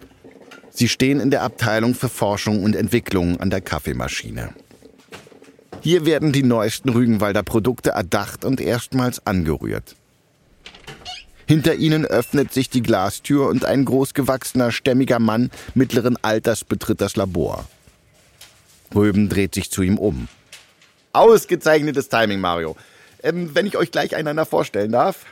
Sie 0.72 0.90
stehen 0.90 1.20
in 1.20 1.30
der 1.30 1.44
Abteilung 1.44 1.94
für 1.94 2.10
Forschung 2.10 2.64
und 2.64 2.76
Entwicklung 2.76 3.40
an 3.40 3.52
der 3.52 3.62
Kaffeemaschine. 3.62 4.50
Hier 5.82 6.06
werden 6.06 6.32
die 6.32 6.44
neuesten 6.44 6.90
Rügenwalder 6.90 7.44
Produkte 7.44 7.92
erdacht 7.92 8.44
und 8.44 8.60
erstmals 8.60 9.26
angerührt. 9.28 9.96
Hinter 11.46 11.76
ihnen 11.76 12.06
öffnet 12.06 12.52
sich 12.52 12.70
die 12.70 12.82
Glastür 12.82 13.48
und 13.48 13.64
ein 13.66 13.86
großgewachsener, 13.86 14.72
stämmiger 14.72 15.20
Mann 15.20 15.52
mittleren 15.76 16.18
Alters 16.24 16.64
betritt 16.64 17.00
das 17.00 17.16
Labor. 17.16 17.68
Röben 18.96 19.30
dreht 19.30 19.54
sich 19.54 19.70
zu 19.70 19.84
ihm 19.84 20.00
um. 20.00 20.28
Ausgezeichnetes 21.14 22.10
Timing, 22.10 22.40
Mario. 22.40 22.76
Ähm, 23.24 23.54
wenn 23.54 23.66
ich 23.66 23.78
euch 23.78 23.92
gleich 23.92 24.16
einander 24.16 24.46
vorstellen 24.46 24.92
darf. 24.92 25.26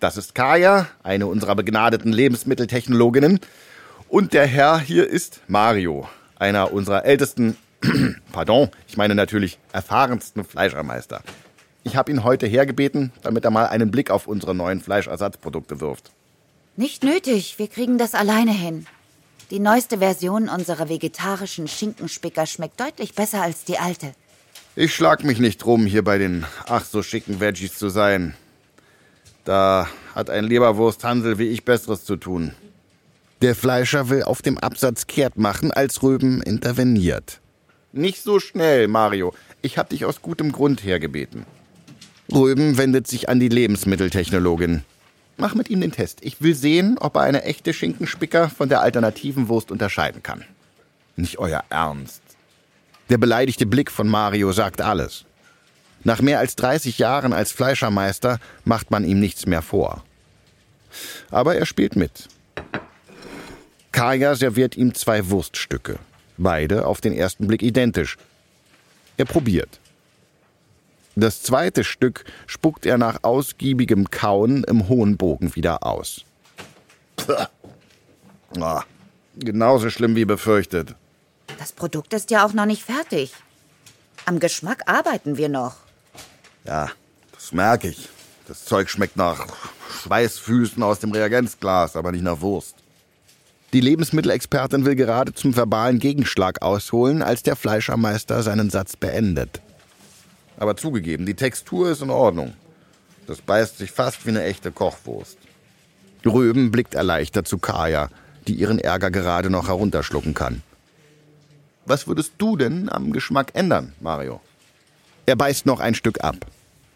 Das 0.00 0.16
ist 0.16 0.34
Kaya, 0.34 0.88
eine 1.02 1.26
unserer 1.26 1.54
begnadeten 1.54 2.12
Lebensmitteltechnologinnen. 2.12 3.40
Und 4.08 4.32
der 4.32 4.46
Herr 4.46 4.80
hier 4.80 5.08
ist 5.08 5.40
Mario, 5.46 6.08
einer 6.38 6.72
unserer 6.72 7.04
ältesten, 7.04 7.56
pardon, 8.32 8.70
ich 8.88 8.96
meine 8.96 9.14
natürlich 9.14 9.58
erfahrensten 9.72 10.44
Fleischermeister. 10.44 11.22
Ich 11.84 11.96
habe 11.96 12.10
ihn 12.10 12.24
heute 12.24 12.46
hergebeten, 12.46 13.12
damit 13.22 13.44
er 13.44 13.50
mal 13.50 13.66
einen 13.66 13.90
Blick 13.90 14.10
auf 14.10 14.26
unsere 14.26 14.54
neuen 14.54 14.80
Fleischersatzprodukte 14.80 15.80
wirft. 15.80 16.10
Nicht 16.76 17.04
nötig, 17.04 17.58
wir 17.58 17.68
kriegen 17.68 17.98
das 17.98 18.14
alleine 18.14 18.52
hin. 18.52 18.86
Die 19.50 19.60
neueste 19.60 19.98
Version 19.98 20.48
unserer 20.48 20.88
vegetarischen 20.88 21.68
Schinkenspicker 21.68 22.46
schmeckt 22.46 22.80
deutlich 22.80 23.14
besser 23.14 23.42
als 23.42 23.64
die 23.64 23.78
alte. 23.78 24.12
Ich 24.76 24.94
schlag 24.94 25.24
mich 25.24 25.40
nicht 25.40 25.58
drum, 25.58 25.84
hier 25.84 26.04
bei 26.04 26.18
den 26.18 26.46
ach 26.66 26.84
so 26.84 27.02
schicken 27.02 27.40
Veggies 27.40 27.76
zu 27.76 27.88
sein. 27.88 28.34
Da 29.44 29.88
hat 30.14 30.30
ein 30.30 30.44
Leberwursthansel 30.44 31.38
wie 31.38 31.48
ich 31.48 31.64
Besseres 31.64 32.04
zu 32.04 32.16
tun. 32.16 32.54
Der 33.42 33.54
Fleischer 33.54 34.10
will 34.10 34.22
auf 34.22 34.42
dem 34.42 34.58
Absatz 34.58 35.06
kehrt 35.06 35.38
machen, 35.38 35.72
als 35.72 36.02
Röben 36.02 36.42
interveniert. 36.42 37.40
Nicht 37.92 38.22
so 38.22 38.38
schnell, 38.38 38.86
Mario. 38.86 39.34
Ich 39.62 39.78
hab 39.78 39.88
dich 39.88 40.04
aus 40.04 40.22
gutem 40.22 40.52
Grund 40.52 40.84
hergebeten. 40.84 41.46
Röben 42.32 42.78
wendet 42.78 43.08
sich 43.08 43.28
an 43.28 43.40
die 43.40 43.48
Lebensmitteltechnologin. 43.48 44.82
Mach 45.36 45.54
mit 45.54 45.70
ihm 45.70 45.80
den 45.80 45.90
Test. 45.90 46.18
Ich 46.22 46.42
will 46.42 46.54
sehen, 46.54 46.96
ob 46.98 47.16
er 47.16 47.22
eine 47.22 47.42
echte 47.42 47.72
Schinkenspicker 47.72 48.50
von 48.50 48.68
der 48.68 48.82
alternativen 48.82 49.48
Wurst 49.48 49.72
unterscheiden 49.72 50.22
kann. 50.22 50.44
Nicht 51.16 51.38
euer 51.38 51.64
Ernst. 51.70 52.22
Der 53.10 53.18
beleidigte 53.18 53.66
Blick 53.66 53.90
von 53.90 54.08
Mario 54.08 54.52
sagt 54.52 54.80
alles. 54.80 55.24
Nach 56.04 56.22
mehr 56.22 56.38
als 56.38 56.56
30 56.56 56.98
Jahren 56.98 57.32
als 57.32 57.52
Fleischermeister 57.52 58.38
macht 58.64 58.90
man 58.90 59.04
ihm 59.04 59.20
nichts 59.20 59.46
mehr 59.46 59.62
vor. 59.62 60.02
Aber 61.30 61.56
er 61.56 61.66
spielt 61.66 61.96
mit. 61.96 62.28
Kaya 63.92 64.34
serviert 64.34 64.76
ihm 64.76 64.94
zwei 64.94 65.28
Wurststücke. 65.28 65.98
Beide 66.38 66.86
auf 66.86 67.00
den 67.00 67.12
ersten 67.12 67.46
Blick 67.48 67.62
identisch. 67.62 68.16
Er 69.16 69.24
probiert. 69.26 69.80
Das 71.16 71.42
zweite 71.42 71.84
Stück 71.84 72.24
spuckt 72.46 72.86
er 72.86 72.96
nach 72.96 73.18
ausgiebigem 73.22 74.10
Kauen 74.10 74.64
im 74.64 74.88
hohen 74.88 75.16
Bogen 75.16 75.54
wieder 75.56 75.84
aus. 75.84 76.24
Oh, 78.58 78.80
genauso 79.36 79.90
schlimm 79.90 80.16
wie 80.16 80.24
befürchtet. 80.24 80.94
Das 81.60 81.72
Produkt 81.72 82.14
ist 82.14 82.30
ja 82.30 82.46
auch 82.46 82.54
noch 82.54 82.64
nicht 82.64 82.82
fertig. 82.82 83.34
Am 84.24 84.40
Geschmack 84.40 84.84
arbeiten 84.86 85.36
wir 85.36 85.50
noch. 85.50 85.76
Ja, 86.64 86.88
das 87.32 87.52
merke 87.52 87.88
ich. 87.88 88.08
Das 88.48 88.64
Zeug 88.64 88.88
schmeckt 88.88 89.18
nach 89.18 89.46
Schweißfüßen 90.02 90.82
aus 90.82 91.00
dem 91.00 91.12
Reagenzglas, 91.12 91.96
aber 91.96 92.12
nicht 92.12 92.24
nach 92.24 92.40
Wurst. 92.40 92.76
Die 93.74 93.82
Lebensmittelexpertin 93.82 94.86
will 94.86 94.94
gerade 94.96 95.34
zum 95.34 95.54
verbalen 95.54 95.98
Gegenschlag 95.98 96.62
ausholen, 96.62 97.20
als 97.20 97.42
der 97.42 97.56
Fleischermeister 97.56 98.42
seinen 98.42 98.70
Satz 98.70 98.96
beendet. 98.96 99.60
Aber 100.56 100.78
zugegeben, 100.78 101.26
die 101.26 101.34
Textur 101.34 101.90
ist 101.90 102.00
in 102.00 102.08
Ordnung. 102.08 102.54
Das 103.26 103.42
beißt 103.42 103.76
sich 103.76 103.92
fast 103.92 104.24
wie 104.24 104.30
eine 104.30 104.44
echte 104.44 104.72
Kochwurst. 104.72 105.36
Röben 106.24 106.70
blickt 106.70 106.94
erleichtert 106.94 107.46
zu 107.46 107.58
Kaya, 107.58 108.08
die 108.48 108.54
ihren 108.54 108.78
Ärger 108.78 109.10
gerade 109.10 109.50
noch 109.50 109.68
herunterschlucken 109.68 110.32
kann. 110.32 110.62
Was 111.86 112.06
würdest 112.06 112.34
du 112.38 112.56
denn 112.56 112.88
am 112.88 113.12
Geschmack 113.12 113.52
ändern, 113.54 113.94
Mario? 114.00 114.40
Er 115.26 115.36
beißt 115.36 115.66
noch 115.66 115.80
ein 115.80 115.94
Stück 115.94 116.22
ab. 116.22 116.46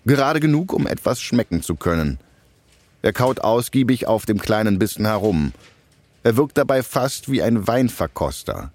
Gerade 0.04 0.40
genug, 0.40 0.72
um 0.72 0.86
etwas 0.86 1.20
schmecken 1.20 1.62
zu 1.62 1.76
können. 1.76 2.18
Er 3.02 3.12
kaut 3.12 3.40
ausgiebig 3.42 4.06
auf 4.06 4.26
dem 4.26 4.38
kleinen 4.38 4.78
Bissen 4.78 5.06
herum. 5.06 5.52
Er 6.22 6.36
wirkt 6.36 6.56
dabei 6.58 6.82
fast 6.82 7.30
wie 7.30 7.42
ein 7.42 7.66
Weinverkoster. 7.66 8.70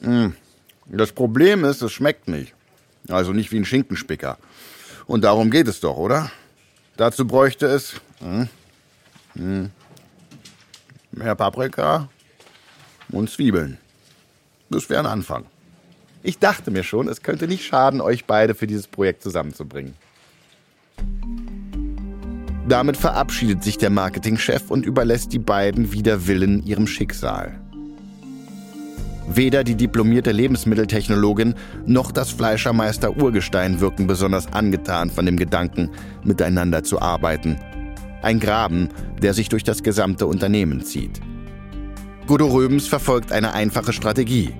Hm. 0.00 0.34
Das 0.86 1.12
Problem 1.12 1.64
ist, 1.64 1.82
es 1.82 1.92
schmeckt 1.92 2.28
nicht. 2.28 2.54
Also 3.08 3.32
nicht 3.32 3.52
wie 3.52 3.58
ein 3.58 3.64
Schinkenspicker. 3.64 4.38
Und 5.06 5.22
darum 5.22 5.50
geht 5.50 5.68
es 5.68 5.80
doch, 5.80 5.96
oder? 5.96 6.30
Dazu 6.96 7.26
bräuchte 7.26 7.66
es 7.66 8.00
hm, 8.20 8.48
hm, 9.34 9.70
mehr 11.12 11.34
Paprika 11.34 12.08
und 13.10 13.30
Zwiebeln. 13.30 13.78
Das 14.70 14.90
wäre 14.90 15.00
ein 15.00 15.06
Anfang. 15.06 15.44
Ich 16.22 16.38
dachte 16.38 16.70
mir 16.70 16.82
schon, 16.82 17.08
es 17.08 17.22
könnte 17.22 17.46
nicht 17.46 17.64
schaden, 17.64 18.00
euch 18.00 18.24
beide 18.24 18.54
für 18.54 18.66
dieses 18.66 18.88
Projekt 18.88 19.22
zusammenzubringen. 19.22 19.94
Damit 22.68 22.96
verabschiedet 22.96 23.62
sich 23.62 23.78
der 23.78 23.90
Marketingchef 23.90 24.70
und 24.70 24.84
überlässt 24.84 25.32
die 25.32 25.38
beiden 25.38 25.92
wider 25.92 26.26
Willen 26.26 26.66
ihrem 26.66 26.88
Schicksal. 26.88 27.60
Weder 29.28 29.62
die 29.62 29.76
diplomierte 29.76 30.32
Lebensmitteltechnologin 30.32 31.54
noch 31.84 32.10
das 32.10 32.30
Fleischermeister 32.30 33.16
Urgestein 33.16 33.80
wirken 33.80 34.06
besonders 34.06 34.52
angetan 34.52 35.10
von 35.10 35.26
dem 35.26 35.36
Gedanken, 35.36 35.90
miteinander 36.24 36.82
zu 36.82 37.00
arbeiten. 37.00 37.56
Ein 38.22 38.40
Graben, 38.40 38.88
der 39.22 39.34
sich 39.34 39.48
durch 39.48 39.62
das 39.62 39.82
gesamte 39.82 40.26
Unternehmen 40.26 40.84
zieht. 40.84 41.20
Gudo 42.26 42.46
Röbens 42.46 42.88
verfolgt 42.88 43.30
eine 43.30 43.54
einfache 43.54 43.92
Strategie. 43.92 44.52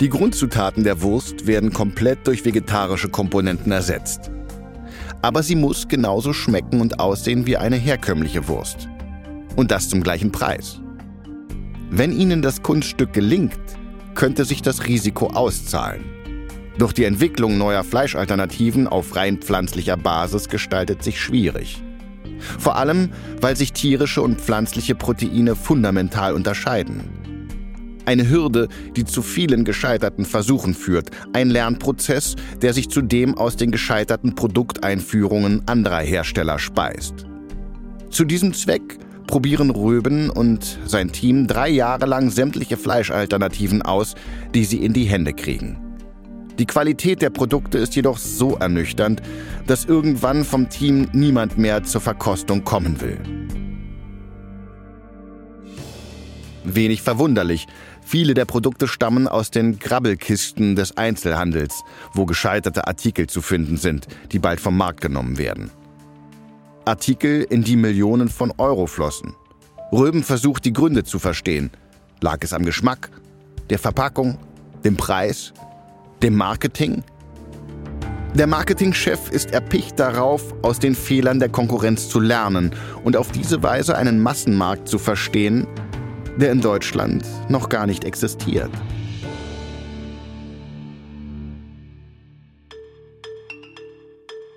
Die 0.00 0.08
Grundzutaten 0.08 0.82
der 0.82 1.02
Wurst 1.02 1.46
werden 1.46 1.74
komplett 1.74 2.26
durch 2.26 2.46
vegetarische 2.46 3.10
Komponenten 3.10 3.70
ersetzt. 3.70 4.30
Aber 5.20 5.42
sie 5.42 5.56
muss 5.56 5.88
genauso 5.88 6.32
schmecken 6.32 6.80
und 6.80 6.98
aussehen 6.98 7.44
wie 7.46 7.58
eine 7.58 7.76
herkömmliche 7.76 8.48
Wurst. 8.48 8.88
Und 9.56 9.70
das 9.70 9.90
zum 9.90 10.02
gleichen 10.02 10.32
Preis. 10.32 10.80
Wenn 11.90 12.18
Ihnen 12.18 12.40
das 12.40 12.62
Kunststück 12.62 13.12
gelingt, 13.12 13.60
könnte 14.14 14.46
sich 14.46 14.62
das 14.62 14.86
Risiko 14.86 15.26
auszahlen. 15.26 16.02
Doch 16.78 16.92
die 16.92 17.04
Entwicklung 17.04 17.58
neuer 17.58 17.84
Fleischalternativen 17.84 18.88
auf 18.88 19.16
rein 19.16 19.36
pflanzlicher 19.36 19.98
Basis 19.98 20.48
gestaltet 20.48 21.02
sich 21.02 21.20
schwierig. 21.20 21.82
Vor 22.58 22.76
allem, 22.76 23.10
weil 23.40 23.56
sich 23.56 23.72
tierische 23.72 24.22
und 24.22 24.40
pflanzliche 24.40 24.94
Proteine 24.94 25.56
fundamental 25.56 26.34
unterscheiden. 26.34 27.02
Eine 28.06 28.28
Hürde, 28.28 28.68
die 28.96 29.04
zu 29.04 29.22
vielen 29.22 29.64
gescheiterten 29.64 30.24
Versuchen 30.24 30.74
führt, 30.74 31.10
ein 31.32 31.50
Lernprozess, 31.50 32.34
der 32.60 32.72
sich 32.72 32.88
zudem 32.88 33.36
aus 33.36 33.56
den 33.56 33.70
gescheiterten 33.70 34.34
Produkteinführungen 34.34 35.62
anderer 35.66 36.00
Hersteller 36.00 36.58
speist. 36.58 37.26
Zu 38.10 38.24
diesem 38.24 38.52
Zweck 38.52 38.98
probieren 39.26 39.70
Röben 39.70 40.28
und 40.30 40.78
sein 40.86 41.12
Team 41.12 41.46
drei 41.46 41.68
Jahre 41.68 42.06
lang 42.06 42.30
sämtliche 42.30 42.76
Fleischalternativen 42.76 43.82
aus, 43.82 44.16
die 44.54 44.64
sie 44.64 44.78
in 44.78 44.92
die 44.92 45.04
Hände 45.04 45.32
kriegen. 45.32 45.89
Die 46.60 46.66
Qualität 46.66 47.22
der 47.22 47.30
Produkte 47.30 47.78
ist 47.78 47.96
jedoch 47.96 48.18
so 48.18 48.54
ernüchternd, 48.54 49.22
dass 49.66 49.86
irgendwann 49.86 50.44
vom 50.44 50.68
Team 50.68 51.08
niemand 51.14 51.56
mehr 51.56 51.84
zur 51.84 52.02
Verkostung 52.02 52.64
kommen 52.64 53.00
will. 53.00 53.18
Wenig 56.62 57.00
verwunderlich, 57.00 57.66
viele 58.04 58.34
der 58.34 58.44
Produkte 58.44 58.88
stammen 58.88 59.26
aus 59.26 59.50
den 59.50 59.78
Grabbelkisten 59.78 60.76
des 60.76 60.98
Einzelhandels, 60.98 61.80
wo 62.12 62.26
gescheiterte 62.26 62.86
Artikel 62.86 63.26
zu 63.26 63.40
finden 63.40 63.78
sind, 63.78 64.06
die 64.30 64.38
bald 64.38 64.60
vom 64.60 64.76
Markt 64.76 65.00
genommen 65.00 65.38
werden. 65.38 65.70
Artikel, 66.84 67.40
in 67.48 67.64
die 67.64 67.76
Millionen 67.76 68.28
von 68.28 68.52
Euro 68.58 68.86
flossen. 68.86 69.34
Röben 69.92 70.22
versucht 70.22 70.66
die 70.66 70.74
Gründe 70.74 71.04
zu 71.04 71.18
verstehen. 71.18 71.70
Lag 72.20 72.40
es 72.42 72.52
am 72.52 72.66
Geschmack, 72.66 73.08
der 73.70 73.78
Verpackung, 73.78 74.36
dem 74.84 74.98
Preis, 74.98 75.54
dem 76.22 76.36
Marketing? 76.36 77.02
Der 78.34 78.46
Marketingchef 78.46 79.30
ist 79.30 79.52
erpicht 79.52 79.98
darauf, 79.98 80.54
aus 80.62 80.78
den 80.78 80.94
Fehlern 80.94 81.40
der 81.40 81.48
Konkurrenz 81.48 82.08
zu 82.08 82.20
lernen 82.20 82.72
und 83.02 83.16
auf 83.16 83.32
diese 83.32 83.62
Weise 83.62 83.96
einen 83.96 84.22
Massenmarkt 84.22 84.88
zu 84.88 84.98
verstehen, 84.98 85.66
der 86.36 86.52
in 86.52 86.60
Deutschland 86.60 87.24
noch 87.48 87.68
gar 87.68 87.86
nicht 87.86 88.04
existiert. 88.04 88.70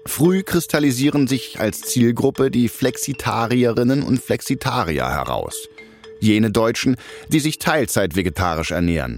Früh 0.06 0.44
kristallisieren 0.44 1.28
sich 1.28 1.60
als 1.60 1.82
Zielgruppe 1.82 2.52
die 2.52 2.70
Flexitarierinnen 2.70 4.04
und 4.04 4.22
Flexitarier 4.22 5.10
heraus. 5.10 5.68
Jene 6.20 6.52
Deutschen, 6.52 6.98
die 7.30 7.40
sich 7.40 7.58
Teilzeit 7.58 8.16
vegetarisch 8.16 8.70
ernähren. 8.70 9.18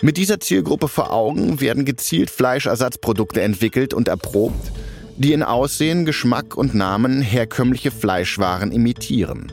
Mit 0.00 0.16
dieser 0.16 0.38
Zielgruppe 0.38 0.86
vor 0.86 1.12
Augen 1.12 1.60
werden 1.60 1.84
gezielt 1.84 2.30
Fleischersatzprodukte 2.30 3.40
entwickelt 3.42 3.92
und 3.92 4.06
erprobt, 4.06 4.70
die 5.16 5.32
in 5.32 5.42
Aussehen, 5.42 6.04
Geschmack 6.04 6.56
und 6.56 6.72
Namen 6.72 7.20
herkömmliche 7.20 7.90
Fleischwaren 7.90 8.70
imitieren. 8.70 9.50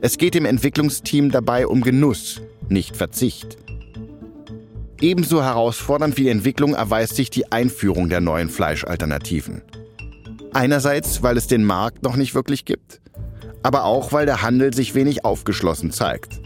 Es 0.00 0.18
geht 0.18 0.34
dem 0.34 0.44
Entwicklungsteam 0.44 1.30
dabei 1.30 1.68
um 1.68 1.82
Genuss, 1.82 2.40
nicht 2.68 2.96
Verzicht. 2.96 3.58
Ebenso 5.00 5.44
herausfordernd 5.44 6.16
wie 6.16 6.24
die 6.24 6.30
Entwicklung 6.30 6.74
erweist 6.74 7.14
sich 7.14 7.30
die 7.30 7.52
Einführung 7.52 8.08
der 8.08 8.20
neuen 8.20 8.48
Fleischalternativen. 8.48 9.62
Einerseits, 10.52 11.22
weil 11.22 11.36
es 11.36 11.46
den 11.46 11.64
Markt 11.64 12.02
noch 12.02 12.16
nicht 12.16 12.34
wirklich 12.34 12.64
gibt, 12.64 13.00
aber 13.62 13.84
auch, 13.84 14.10
weil 14.10 14.26
der 14.26 14.42
Handel 14.42 14.74
sich 14.74 14.96
wenig 14.96 15.24
aufgeschlossen 15.24 15.92
zeigt. 15.92 16.40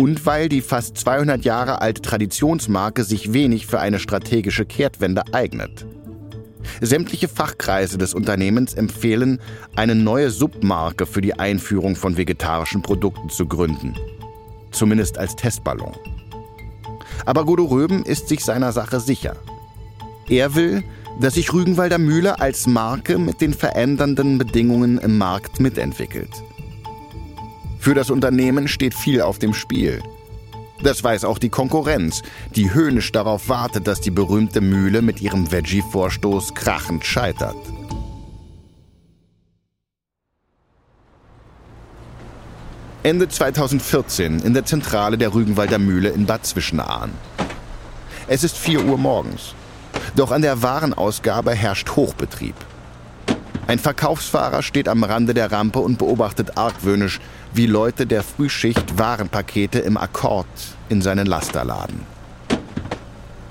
Und 0.00 0.24
weil 0.24 0.48
die 0.48 0.62
fast 0.62 0.96
200 0.96 1.44
Jahre 1.44 1.82
alte 1.82 2.00
Traditionsmarke 2.00 3.04
sich 3.04 3.34
wenig 3.34 3.66
für 3.66 3.80
eine 3.80 3.98
strategische 3.98 4.64
Kehrtwende 4.64 5.22
eignet. 5.34 5.84
Sämtliche 6.80 7.28
Fachkreise 7.28 7.98
des 7.98 8.14
Unternehmens 8.14 8.72
empfehlen, 8.72 9.40
eine 9.76 9.94
neue 9.94 10.30
Submarke 10.30 11.04
für 11.04 11.20
die 11.20 11.34
Einführung 11.34 11.96
von 11.96 12.16
vegetarischen 12.16 12.80
Produkten 12.80 13.28
zu 13.28 13.44
gründen. 13.44 13.94
Zumindest 14.70 15.18
als 15.18 15.36
Testballon. 15.36 15.92
Aber 17.26 17.44
Godo 17.44 17.66
Röben 17.66 18.02
ist 18.06 18.26
sich 18.28 18.42
seiner 18.42 18.72
Sache 18.72 19.00
sicher. 19.00 19.36
Er 20.30 20.54
will, 20.54 20.82
dass 21.20 21.34
sich 21.34 21.52
Rügenwalder 21.52 21.98
Mühle 21.98 22.40
als 22.40 22.66
Marke 22.66 23.18
mit 23.18 23.42
den 23.42 23.52
verändernden 23.52 24.38
Bedingungen 24.38 24.96
im 24.96 25.18
Markt 25.18 25.60
mitentwickelt. 25.60 26.30
Für 27.80 27.94
das 27.94 28.10
Unternehmen 28.10 28.68
steht 28.68 28.92
viel 28.92 29.22
auf 29.22 29.38
dem 29.38 29.54
Spiel. 29.54 30.02
Das 30.82 31.02
weiß 31.02 31.24
auch 31.24 31.38
die 31.38 31.48
Konkurrenz, 31.48 32.22
die 32.54 32.74
höhnisch 32.74 33.10
darauf 33.10 33.48
wartet, 33.48 33.86
dass 33.86 34.02
die 34.02 34.10
berühmte 34.10 34.60
Mühle 34.60 35.00
mit 35.00 35.22
ihrem 35.22 35.50
Veggie-Vorstoß 35.50 36.54
krachend 36.54 37.06
scheitert. 37.06 37.56
Ende 43.02 43.28
2014 43.28 44.40
in 44.40 44.52
der 44.52 44.66
Zentrale 44.66 45.16
der 45.16 45.32
Rügenwalder 45.32 45.78
Mühle 45.78 46.10
in 46.10 46.26
Bad 46.26 46.44
Zwischenahn. 46.44 47.12
Es 48.28 48.44
ist 48.44 48.58
4 48.58 48.84
Uhr 48.84 48.98
morgens. 48.98 49.54
Doch 50.16 50.32
an 50.32 50.42
der 50.42 50.62
Warenausgabe 50.62 51.54
herrscht 51.54 51.96
Hochbetrieb. 51.96 52.56
Ein 53.66 53.78
Verkaufsfahrer 53.78 54.62
steht 54.62 54.88
am 54.88 55.04
Rande 55.04 55.32
der 55.32 55.52
Rampe 55.52 55.78
und 55.78 55.96
beobachtet 55.96 56.58
argwöhnisch, 56.58 57.20
wie 57.52 57.66
Leute 57.66 58.06
der 58.06 58.22
Frühschicht 58.22 58.98
Warenpakete 58.98 59.80
im 59.80 59.96
Akkord 59.96 60.46
in 60.88 61.02
seinen 61.02 61.26
Laster 61.26 61.64
laden. 61.64 62.06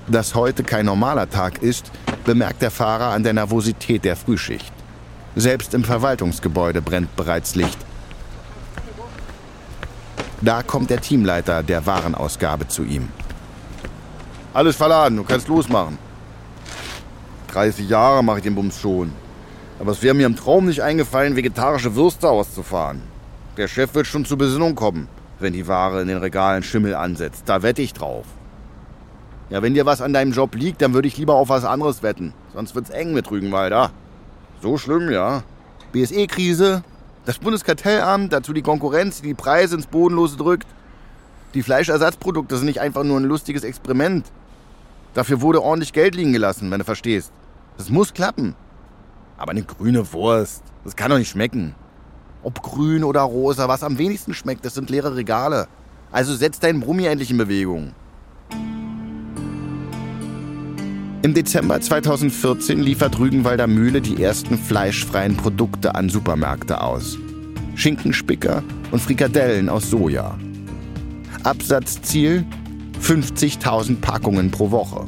Dass 0.07 0.35
heute 0.35 0.63
kein 0.63 0.85
normaler 0.85 1.29
Tag 1.29 1.61
ist, 1.61 1.91
bemerkt 2.23 2.61
der 2.61 2.71
Fahrer 2.71 3.13
an 3.13 3.23
der 3.23 3.33
Nervosität 3.33 4.05
der 4.05 4.15
Frühschicht. 4.15 4.73
Selbst 5.35 5.73
im 5.73 5.83
Verwaltungsgebäude 5.83 6.81
brennt 6.81 7.15
bereits 7.15 7.55
Licht. 7.55 7.77
Da 10.41 10.63
kommt 10.63 10.89
der 10.89 11.01
Teamleiter 11.01 11.61
der 11.61 11.85
Warenausgabe 11.85 12.67
zu 12.67 12.83
ihm. 12.83 13.09
Alles 14.53 14.77
verladen, 14.77 15.17
du 15.17 15.23
kannst 15.23 15.49
losmachen. 15.49 15.97
30 17.51 17.89
Jahre 17.89 18.23
mache 18.23 18.37
ich 18.37 18.43
den 18.43 18.55
Bums 18.55 18.79
schon. 18.79 19.11
Aber 19.79 19.91
es 19.91 20.01
wäre 20.01 20.15
mir 20.15 20.25
im 20.25 20.35
Traum 20.35 20.65
nicht 20.65 20.81
eingefallen, 20.81 21.35
vegetarische 21.35 21.95
Würste 21.95 22.29
auszufahren. 22.29 23.08
Der 23.59 23.67
Chef 23.67 23.93
wird 23.93 24.07
schon 24.07 24.23
zur 24.23 24.37
Besinnung 24.37 24.73
kommen, 24.73 25.09
wenn 25.39 25.51
die 25.51 25.67
Ware 25.67 26.01
in 26.01 26.07
den 26.07 26.19
Regalen 26.19 26.63
Schimmel 26.63 26.95
ansetzt. 26.95 27.43
Da 27.45 27.61
wette 27.61 27.81
ich 27.81 27.91
drauf. 27.91 28.25
Ja, 29.49 29.61
wenn 29.61 29.73
dir 29.73 29.85
was 29.85 30.01
an 30.01 30.13
deinem 30.13 30.31
Job 30.31 30.55
liegt, 30.55 30.81
dann 30.81 30.93
würde 30.93 31.09
ich 31.09 31.17
lieber 31.17 31.33
auf 31.33 31.49
was 31.49 31.65
anderes 31.65 32.01
wetten. 32.01 32.33
Sonst 32.53 32.73
wird's 32.73 32.89
eng 32.89 33.13
mit 33.13 33.29
Rügenwalder. 33.29 33.91
So 34.61 34.77
schlimm, 34.77 35.11
ja. 35.11 35.43
BSE-Krise, 35.91 36.85
das 37.25 37.39
Bundeskartellamt, 37.39 38.31
dazu 38.31 38.53
die 38.53 38.61
Konkurrenz, 38.61 39.21
die 39.21 39.27
die 39.27 39.33
Preise 39.33 39.75
ins 39.75 39.87
Bodenlose 39.87 40.37
drückt. 40.37 40.67
Die 41.53 41.61
Fleischersatzprodukte 41.61 42.55
sind 42.55 42.67
nicht 42.67 42.79
einfach 42.79 43.03
nur 43.03 43.19
ein 43.19 43.25
lustiges 43.25 43.65
Experiment. 43.65 44.25
Dafür 45.15 45.41
wurde 45.41 45.61
ordentlich 45.61 45.91
Geld 45.91 46.15
liegen 46.15 46.31
gelassen, 46.31 46.71
wenn 46.71 46.79
du 46.79 46.85
verstehst. 46.85 47.33
Das 47.75 47.89
muss 47.89 48.13
klappen. 48.13 48.55
Aber 49.35 49.51
eine 49.51 49.63
grüne 49.63 50.13
Wurst, 50.13 50.63
das 50.85 50.95
kann 50.95 51.11
doch 51.11 51.17
nicht 51.17 51.31
schmecken. 51.31 51.75
Ob 52.41 52.61
grün 52.61 53.03
oder 53.03 53.21
rosa, 53.21 53.67
was 53.67 53.83
am 53.83 53.97
wenigsten 53.97 54.33
schmeckt, 54.33 54.63
das 54.65 54.73
sind 54.73 54.89
leere 54.89 55.15
Regale. 55.15 55.67
Also 56.11 56.35
setz 56.35 56.59
deinen 56.59 56.79
Brummi 56.79 57.05
endlich 57.05 57.31
in 57.31 57.37
Bewegung. 57.37 57.91
Im 61.21 61.33
Dezember 61.33 61.81
2014 61.81 62.79
liefert 62.79 63.19
Rügenwalder 63.19 63.67
Mühle 63.67 63.99
die 63.99 64.23
ersten 64.23 64.57
fleischfreien 64.57 65.35
Produkte 65.35 65.93
an 65.95 66.07
Supermärkte 66.07 66.79
aus. 66.79 67.17
Schinkenspicker 67.75 68.63
und 68.91 69.01
Frikadellen 69.01 69.67
aus 69.67 69.89
Soja. 69.89 70.37
Absatzziel 71.43 72.45
50.000 73.01 73.99
Packungen 73.99 74.49
pro 74.49 74.71
Woche. 74.71 75.07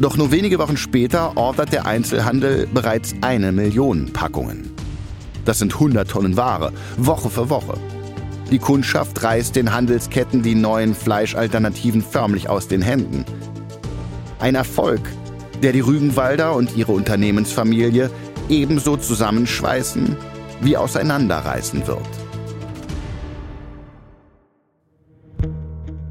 Doch 0.00 0.16
nur 0.16 0.32
wenige 0.32 0.58
Wochen 0.58 0.76
später 0.76 1.36
ordert 1.36 1.72
der 1.72 1.86
Einzelhandel 1.86 2.66
bereits 2.66 3.14
eine 3.20 3.52
Million 3.52 4.12
Packungen. 4.12 4.71
Das 5.44 5.58
sind 5.58 5.74
100 5.74 6.08
Tonnen 6.08 6.36
Ware, 6.36 6.72
Woche 6.96 7.28
für 7.28 7.50
Woche. 7.50 7.74
Die 8.50 8.58
Kundschaft 8.58 9.22
reißt 9.22 9.56
den 9.56 9.72
Handelsketten 9.72 10.42
die 10.42 10.54
neuen 10.54 10.94
Fleischalternativen 10.94 12.02
förmlich 12.02 12.48
aus 12.48 12.68
den 12.68 12.82
Händen. 12.82 13.24
Ein 14.38 14.54
Erfolg, 14.54 15.00
der 15.62 15.72
die 15.72 15.80
Rügenwalder 15.80 16.54
und 16.54 16.76
ihre 16.76 16.92
Unternehmensfamilie 16.92 18.10
ebenso 18.48 18.96
zusammenschweißen 18.96 20.16
wie 20.60 20.76
auseinanderreißen 20.76 21.86
wird. 21.86 22.06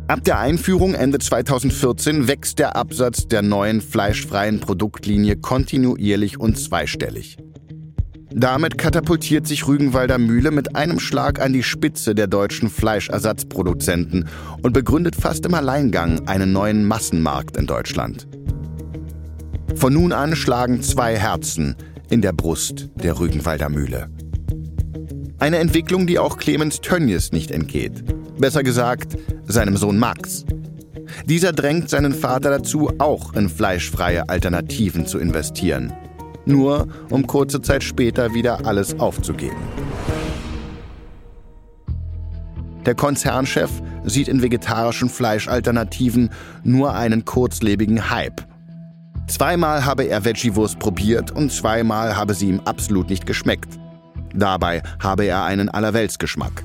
Ab 0.08 0.26
der 0.26 0.40
Einführung 0.40 0.94
Ende 0.94 1.20
2014 1.20 2.28
wächst 2.28 2.60
der 2.60 2.76
Absatz 2.76 3.30
der 3.30 3.42
neuen 3.42 3.80
fleischfreien 3.80 4.60
Produktlinie 4.60 5.38
kontinuierlich 5.38 6.38
und 6.38 6.60
zweistellig. 6.60 7.38
Damit 8.34 8.78
katapultiert 8.78 9.46
sich 9.46 9.68
Rügenwalder 9.68 10.18
Mühle 10.18 10.52
mit 10.52 10.76
einem 10.76 11.00
Schlag 11.00 11.42
an 11.42 11.52
die 11.52 11.64
Spitze 11.64 12.16
der 12.16 12.28
deutschen 12.28 12.70
Fleischersatzproduzenten 12.70 14.30
und 14.62 14.72
begründet 14.72 15.18
fast 15.18 15.46
im 15.46 15.54
Alleingang 15.54 16.28
einen 16.30 16.54
neuen 16.54 16.86
Massenmarkt 16.86 17.58
in 17.58 17.68
Deutschland. 17.68 18.28
Von 19.76 19.94
nun 19.94 20.14
an 20.14 20.36
schlagen 20.36 20.82
zwei 20.82 21.18
Herzen 21.18 21.76
in 22.10 22.22
der 22.22 22.32
Brust 22.32 22.90
der 22.96 23.20
Rügenwalder 23.20 23.68
Mühle. 23.68 24.10
Eine 25.40 25.58
Entwicklung, 25.58 26.08
die 26.08 26.20
auch 26.20 26.38
Clemens 26.38 26.80
Tönnies 26.80 27.34
nicht 27.34 27.52
entgeht. 27.52 28.04
Besser 28.38 28.64
gesagt, 28.64 29.18
seinem 29.46 29.76
Sohn 29.76 30.00
Max. 30.00 30.46
Dieser 31.26 31.52
drängt 31.52 31.90
seinen 31.90 32.14
Vater 32.14 32.50
dazu, 32.50 32.92
auch 32.98 33.34
in 33.34 33.50
fleischfreie 33.50 34.30
Alternativen 34.30 35.06
zu 35.06 35.20
investieren 35.20 35.92
nur 36.46 36.88
um 37.10 37.28
kurze 37.28 37.62
Zeit 37.62 37.84
später 37.84 38.34
wieder 38.34 38.66
alles 38.66 39.00
aufzugeben. 39.00 39.58
Der 42.86 42.96
Konzernchef 42.96 43.70
sieht 44.06 44.28
in 44.28 44.42
vegetarischen 44.42 45.10
Fleischalternativen 45.10 46.32
nur 46.64 46.96
einen 46.96 47.26
kurzlebigen 47.26 48.10
Hype. 48.10 48.42
Zweimal 49.28 49.86
habe 49.86 50.04
er 50.04 50.26
Veggie-Wurst 50.26 50.80
probiert 50.80 51.32
und 51.32 51.52
zweimal 51.52 52.18
habe 52.18 52.34
sie 52.34 52.50
ihm 52.50 52.62
absolut 52.66 53.10
nicht 53.10 53.26
geschmeckt. 53.26 53.80
Dabei 54.34 54.82
habe 55.00 55.26
er 55.26 55.44
einen 55.44 55.70
Allerweltsgeschmack. 55.70 56.64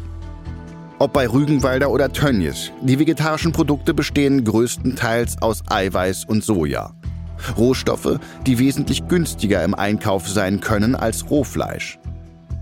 Ob 0.99 1.12
bei 1.12 1.29
Rügenwalder 1.29 1.91
oder 1.91 2.11
Tönnies, 2.11 2.73
die 2.81 2.99
vegetarischen 2.99 3.53
Produkte 3.53 3.93
bestehen 3.93 4.45
größtenteils 4.45 5.43
aus 5.43 5.62
Eiweiß 5.69 6.25
und 6.25 6.43
Soja. 6.43 6.95
Rohstoffe, 7.57 8.18
die 8.46 8.59
wesentlich 8.59 9.09
günstiger 9.09 9.62
im 9.64 9.75
Einkauf 9.75 10.29
sein 10.29 10.61
können 10.61 10.94
als 10.94 11.31
Rohfleisch. 11.31 11.99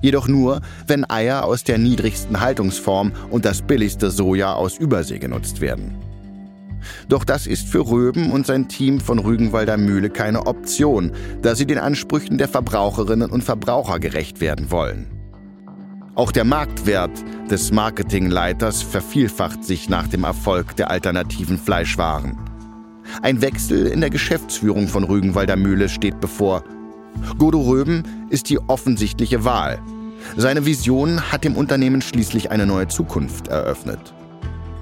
Jedoch 0.01 0.29
nur, 0.29 0.61
wenn 0.87 1.09
Eier 1.09 1.45
aus 1.45 1.65
der 1.65 1.79
niedrigsten 1.79 2.41
Haltungsform 2.41 3.13
und 3.31 3.45
das 3.45 3.63
billigste 3.63 4.11
Soja 4.11 4.53
aus 4.53 4.77
Übersee 4.77 5.19
genutzt 5.19 5.61
werden. 5.61 5.97
Doch 7.09 7.25
das 7.25 7.47
ist 7.47 7.69
für 7.69 7.89
Röben 7.89 8.31
und 8.31 8.47
sein 8.47 8.69
Team 8.69 9.01
von 9.01 9.19
Rügenwalder 9.19 9.77
Mühle 9.77 10.11
keine 10.11 10.47
Option, 10.47 11.13
da 11.43 11.55
sie 11.55 11.67
den 11.67 11.79
Ansprüchen 11.79 12.39
der 12.39 12.49
Verbraucherinnen 12.49 13.31
und 13.31 13.43
Verbraucher 13.43 13.99
gerecht 13.99 14.41
werden 14.41 14.71
wollen. 14.71 15.07
Auch 16.15 16.31
der 16.31 16.45
Marktwert 16.45 17.11
des 17.51 17.73
Marketingleiters 17.73 18.83
vervielfacht 18.83 19.65
sich 19.65 19.89
nach 19.89 20.07
dem 20.07 20.25
Erfolg 20.25 20.77
der 20.77 20.91
alternativen 20.91 21.59
Fleischwaren. 21.59 22.39
Ein 23.23 23.41
Wechsel 23.41 23.87
in 23.87 24.01
der 24.01 24.11
Geschäftsführung 24.11 24.89
von 24.89 25.05
Rügenwalder 25.05 25.57
Mühle 25.57 25.89
steht 25.89 26.21
bevor. 26.21 26.65
Godo 27.39 27.61
Röben 27.61 28.03
ist 28.31 28.51
die 28.51 28.59
offensichtliche 28.59 29.45
Wahl. 29.45 29.81
Seine 30.37 30.67
Vision 30.67 31.33
hat 31.33 31.45
dem 31.45 31.57
Unternehmen 31.57 32.03
schließlich 32.03 32.51
eine 32.51 32.67
neue 32.67 32.89
Zukunft 32.89 33.49
eröffnet. 33.49 34.15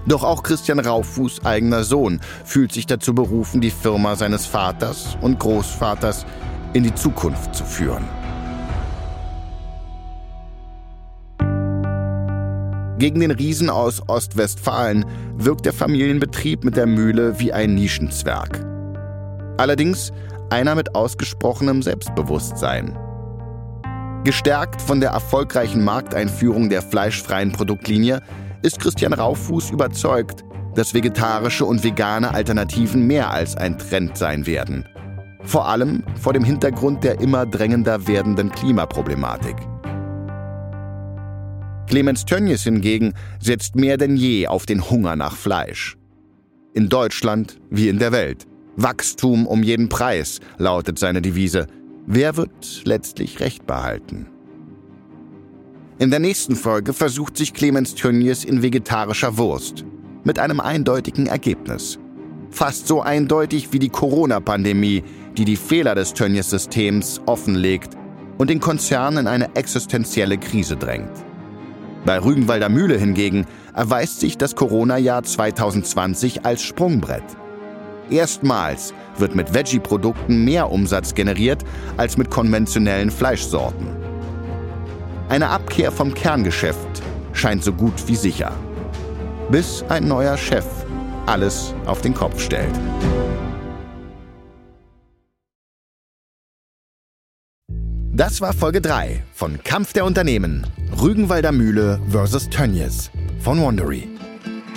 Doch 0.07 0.25
auch 0.25 0.42
Christian 0.42 0.81
Raufuß 0.81 1.45
eigener 1.45 1.85
Sohn 1.85 2.21
fühlt 2.45 2.73
sich 2.73 2.87
dazu 2.87 3.14
berufen, 3.14 3.61
die 3.61 3.71
Firma 3.71 4.16
seines 4.16 4.47
Vaters 4.47 5.16
und 5.21 5.38
Großvaters 5.38 6.27
in 6.73 6.83
die 6.83 6.95
Zukunft 6.95 7.55
zu 7.55 7.64
führen. 7.64 8.05
Gegen 13.02 13.18
den 13.18 13.32
Riesen 13.32 13.68
aus 13.68 14.00
Ostwestfalen 14.08 15.04
wirkt 15.34 15.66
der 15.66 15.72
Familienbetrieb 15.72 16.62
mit 16.62 16.76
der 16.76 16.86
Mühle 16.86 17.40
wie 17.40 17.52
ein 17.52 17.74
Nischenzwerg. 17.74 18.64
Allerdings 19.58 20.12
einer 20.50 20.76
mit 20.76 20.94
ausgesprochenem 20.94 21.82
Selbstbewusstsein. 21.82 22.96
Gestärkt 24.22 24.80
von 24.80 25.00
der 25.00 25.10
erfolgreichen 25.10 25.82
Markteinführung 25.82 26.68
der 26.68 26.80
fleischfreien 26.80 27.50
Produktlinie 27.50 28.20
ist 28.62 28.78
Christian 28.78 29.14
Raufuß 29.14 29.70
überzeugt, 29.70 30.44
dass 30.76 30.94
vegetarische 30.94 31.64
und 31.64 31.82
vegane 31.82 32.32
Alternativen 32.32 33.08
mehr 33.08 33.32
als 33.32 33.56
ein 33.56 33.78
Trend 33.78 34.16
sein 34.16 34.46
werden. 34.46 34.86
Vor 35.42 35.66
allem 35.66 36.04
vor 36.20 36.34
dem 36.34 36.44
Hintergrund 36.44 37.02
der 37.02 37.20
immer 37.20 37.46
drängender 37.46 38.06
werdenden 38.06 38.52
Klimaproblematik. 38.52 39.56
Clemens 41.92 42.24
Tönnies 42.24 42.62
hingegen 42.62 43.12
setzt 43.38 43.76
mehr 43.76 43.98
denn 43.98 44.16
je 44.16 44.46
auf 44.46 44.64
den 44.64 44.88
Hunger 44.88 45.14
nach 45.14 45.37
Fleisch. 45.37 45.98
In 46.72 46.88
Deutschland 46.88 47.61
wie 47.68 47.90
in 47.90 47.98
der 47.98 48.12
Welt. 48.12 48.46
Wachstum 48.76 49.46
um 49.46 49.62
jeden 49.62 49.90
Preis 49.90 50.40
lautet 50.57 50.98
seine 50.98 51.20
Devise. 51.20 51.66
Wer 52.07 52.38
wird 52.38 52.87
letztlich 52.87 53.40
Recht 53.40 53.66
behalten? 53.66 54.26
In 55.98 56.09
der 56.09 56.18
nächsten 56.18 56.57
Folge 56.57 56.94
versucht 56.94 57.37
sich 57.37 57.52
Clemens 57.52 57.94
Tönnies 57.94 58.46
in 58.46 58.62
vegetarischer 58.62 59.37
Wurst. 59.37 59.85
Mit 60.24 60.38
einem 60.38 60.61
eindeutigen 60.61 61.26
Ergebnis. 61.26 61.98
Fast 62.48 62.88
so 62.88 63.02
eindeutig 63.02 63.74
wie 63.74 63.78
die 63.78 63.90
Corona-Pandemie, 63.90 65.05
die 65.37 65.44
die 65.44 65.57
Fehler 65.57 65.94
des 65.94 66.14
Tönnies-Systems 66.14 67.20
offenlegt 67.26 67.98
und 68.38 68.48
den 68.48 68.61
Konzern 68.61 69.18
in 69.18 69.26
eine 69.26 69.55
existenzielle 69.57 70.38
Krise 70.38 70.78
drängt. 70.78 71.12
Bei 72.04 72.18
Rügenwalder 72.18 72.68
Mühle 72.68 72.98
hingegen 72.98 73.46
erweist 73.74 74.20
sich 74.20 74.36
das 74.36 74.56
Corona-Jahr 74.56 75.22
2020 75.22 76.44
als 76.44 76.62
Sprungbrett. 76.62 77.24
Erstmals 78.10 78.92
wird 79.18 79.34
mit 79.34 79.54
Veggie-Produkten 79.54 80.44
mehr 80.44 80.70
Umsatz 80.70 81.14
generiert 81.14 81.62
als 81.96 82.16
mit 82.16 82.30
konventionellen 82.30 83.10
Fleischsorten. 83.10 83.86
Eine 85.28 85.48
Abkehr 85.48 85.92
vom 85.92 86.12
Kerngeschäft 86.12 87.02
scheint 87.32 87.62
so 87.62 87.72
gut 87.72 88.08
wie 88.08 88.16
sicher. 88.16 88.52
Bis 89.50 89.84
ein 89.88 90.08
neuer 90.08 90.36
Chef 90.36 90.66
alles 91.26 91.74
auf 91.86 92.00
den 92.00 92.14
Kopf 92.14 92.40
stellt. 92.40 92.74
Das 98.14 98.42
war 98.42 98.53
Folge 98.53 98.83
3 98.83 99.22
von 99.33 99.64
Kampf 99.64 99.94
der 99.94 100.05
Unternehmen. 100.05 100.66
Rügenwalder 101.01 101.51
Mühle 101.51 101.98
vs. 102.11 102.51
Tönnies 102.51 103.11
von 103.40 103.59
Wandery. 103.62 104.07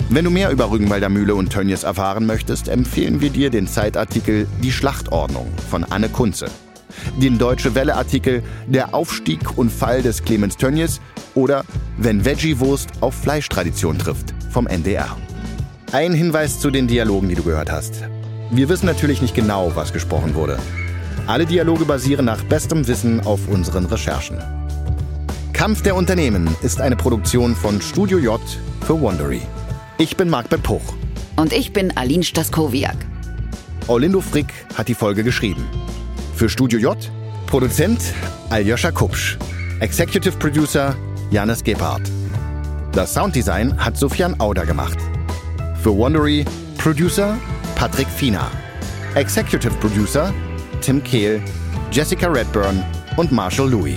Wenn 0.08 0.24
du 0.24 0.30
mehr 0.30 0.50
über 0.50 0.70
Rügenwalder 0.70 1.10
Mühle 1.10 1.34
und 1.34 1.52
Tönnies 1.52 1.82
erfahren 1.82 2.24
möchtest, 2.24 2.66
empfehlen 2.66 3.20
wir 3.20 3.28
dir 3.28 3.50
den 3.50 3.68
Zeitartikel 3.68 4.46
Die 4.62 4.72
Schlachtordnung 4.72 5.48
von 5.68 5.84
Anne 5.84 6.08
Kunze, 6.08 6.46
den 7.20 7.36
Deutsche 7.36 7.74
Welle-Artikel 7.74 8.42
Der 8.68 8.94
Aufstieg 8.94 9.58
und 9.58 9.70
Fall 9.70 10.00
des 10.00 10.24
Clemens 10.24 10.56
Tönnies 10.56 11.02
oder 11.34 11.66
Wenn 11.98 12.24
Veggie-Wurst 12.24 12.88
auf 13.02 13.14
Fleischtradition 13.16 13.98
trifft 13.98 14.32
vom 14.50 14.66
NDR. 14.66 15.14
Ein 15.92 16.14
Hinweis 16.14 16.58
zu 16.58 16.70
den 16.70 16.88
Dialogen, 16.88 17.28
die 17.28 17.34
du 17.34 17.42
gehört 17.42 17.70
hast. 17.70 18.02
Wir 18.50 18.70
wissen 18.70 18.86
natürlich 18.86 19.20
nicht 19.20 19.34
genau, 19.34 19.72
was 19.74 19.92
gesprochen 19.92 20.34
wurde. 20.34 20.58
Alle 21.26 21.44
Dialoge 21.44 21.84
basieren 21.84 22.26
nach 22.26 22.42
bestem 22.44 22.86
Wissen 22.86 23.20
auf 23.20 23.48
unseren 23.48 23.86
Recherchen. 23.86 24.38
Kampf 25.52 25.82
der 25.82 25.96
Unternehmen 25.96 26.54
ist 26.62 26.80
eine 26.80 26.94
Produktion 26.94 27.56
von 27.56 27.82
Studio 27.82 28.18
J 28.18 28.40
für 28.86 29.00
Wondery. 29.00 29.42
Ich 29.98 30.16
bin 30.16 30.30
Marc 30.30 30.48
Bepuch. 30.48 30.94
Und 31.34 31.52
ich 31.52 31.72
bin 31.72 31.96
Aline 31.96 32.22
Staskowiak. 32.22 32.96
Orlindo 33.88 34.20
Frick 34.20 34.46
hat 34.76 34.86
die 34.86 34.94
Folge 34.94 35.24
geschrieben. 35.24 35.64
Für 36.36 36.48
Studio 36.48 36.78
J 36.78 36.96
Produzent 37.46 38.00
Aljoscha 38.50 38.92
Kupsch. 38.92 39.36
Executive 39.80 40.36
Producer 40.38 40.94
Janis 41.32 41.64
Gebhardt. 41.64 42.08
Das 42.92 43.12
Sounddesign 43.12 43.76
hat 43.84 43.96
Sofian 43.96 44.38
Auder 44.38 44.64
gemacht. 44.64 44.98
Für 45.82 45.96
Wondery 45.96 46.44
Producer 46.78 47.36
Patrick 47.74 48.08
Fiener. 48.08 48.48
Executive 49.16 49.74
Producer 49.80 50.32
Tim 50.86 51.02
Kehl, 51.02 51.42
Jessica 51.90 52.28
Redburn 52.28 52.80
und 53.16 53.32
Marshall 53.32 53.68
Louis. 53.68 53.96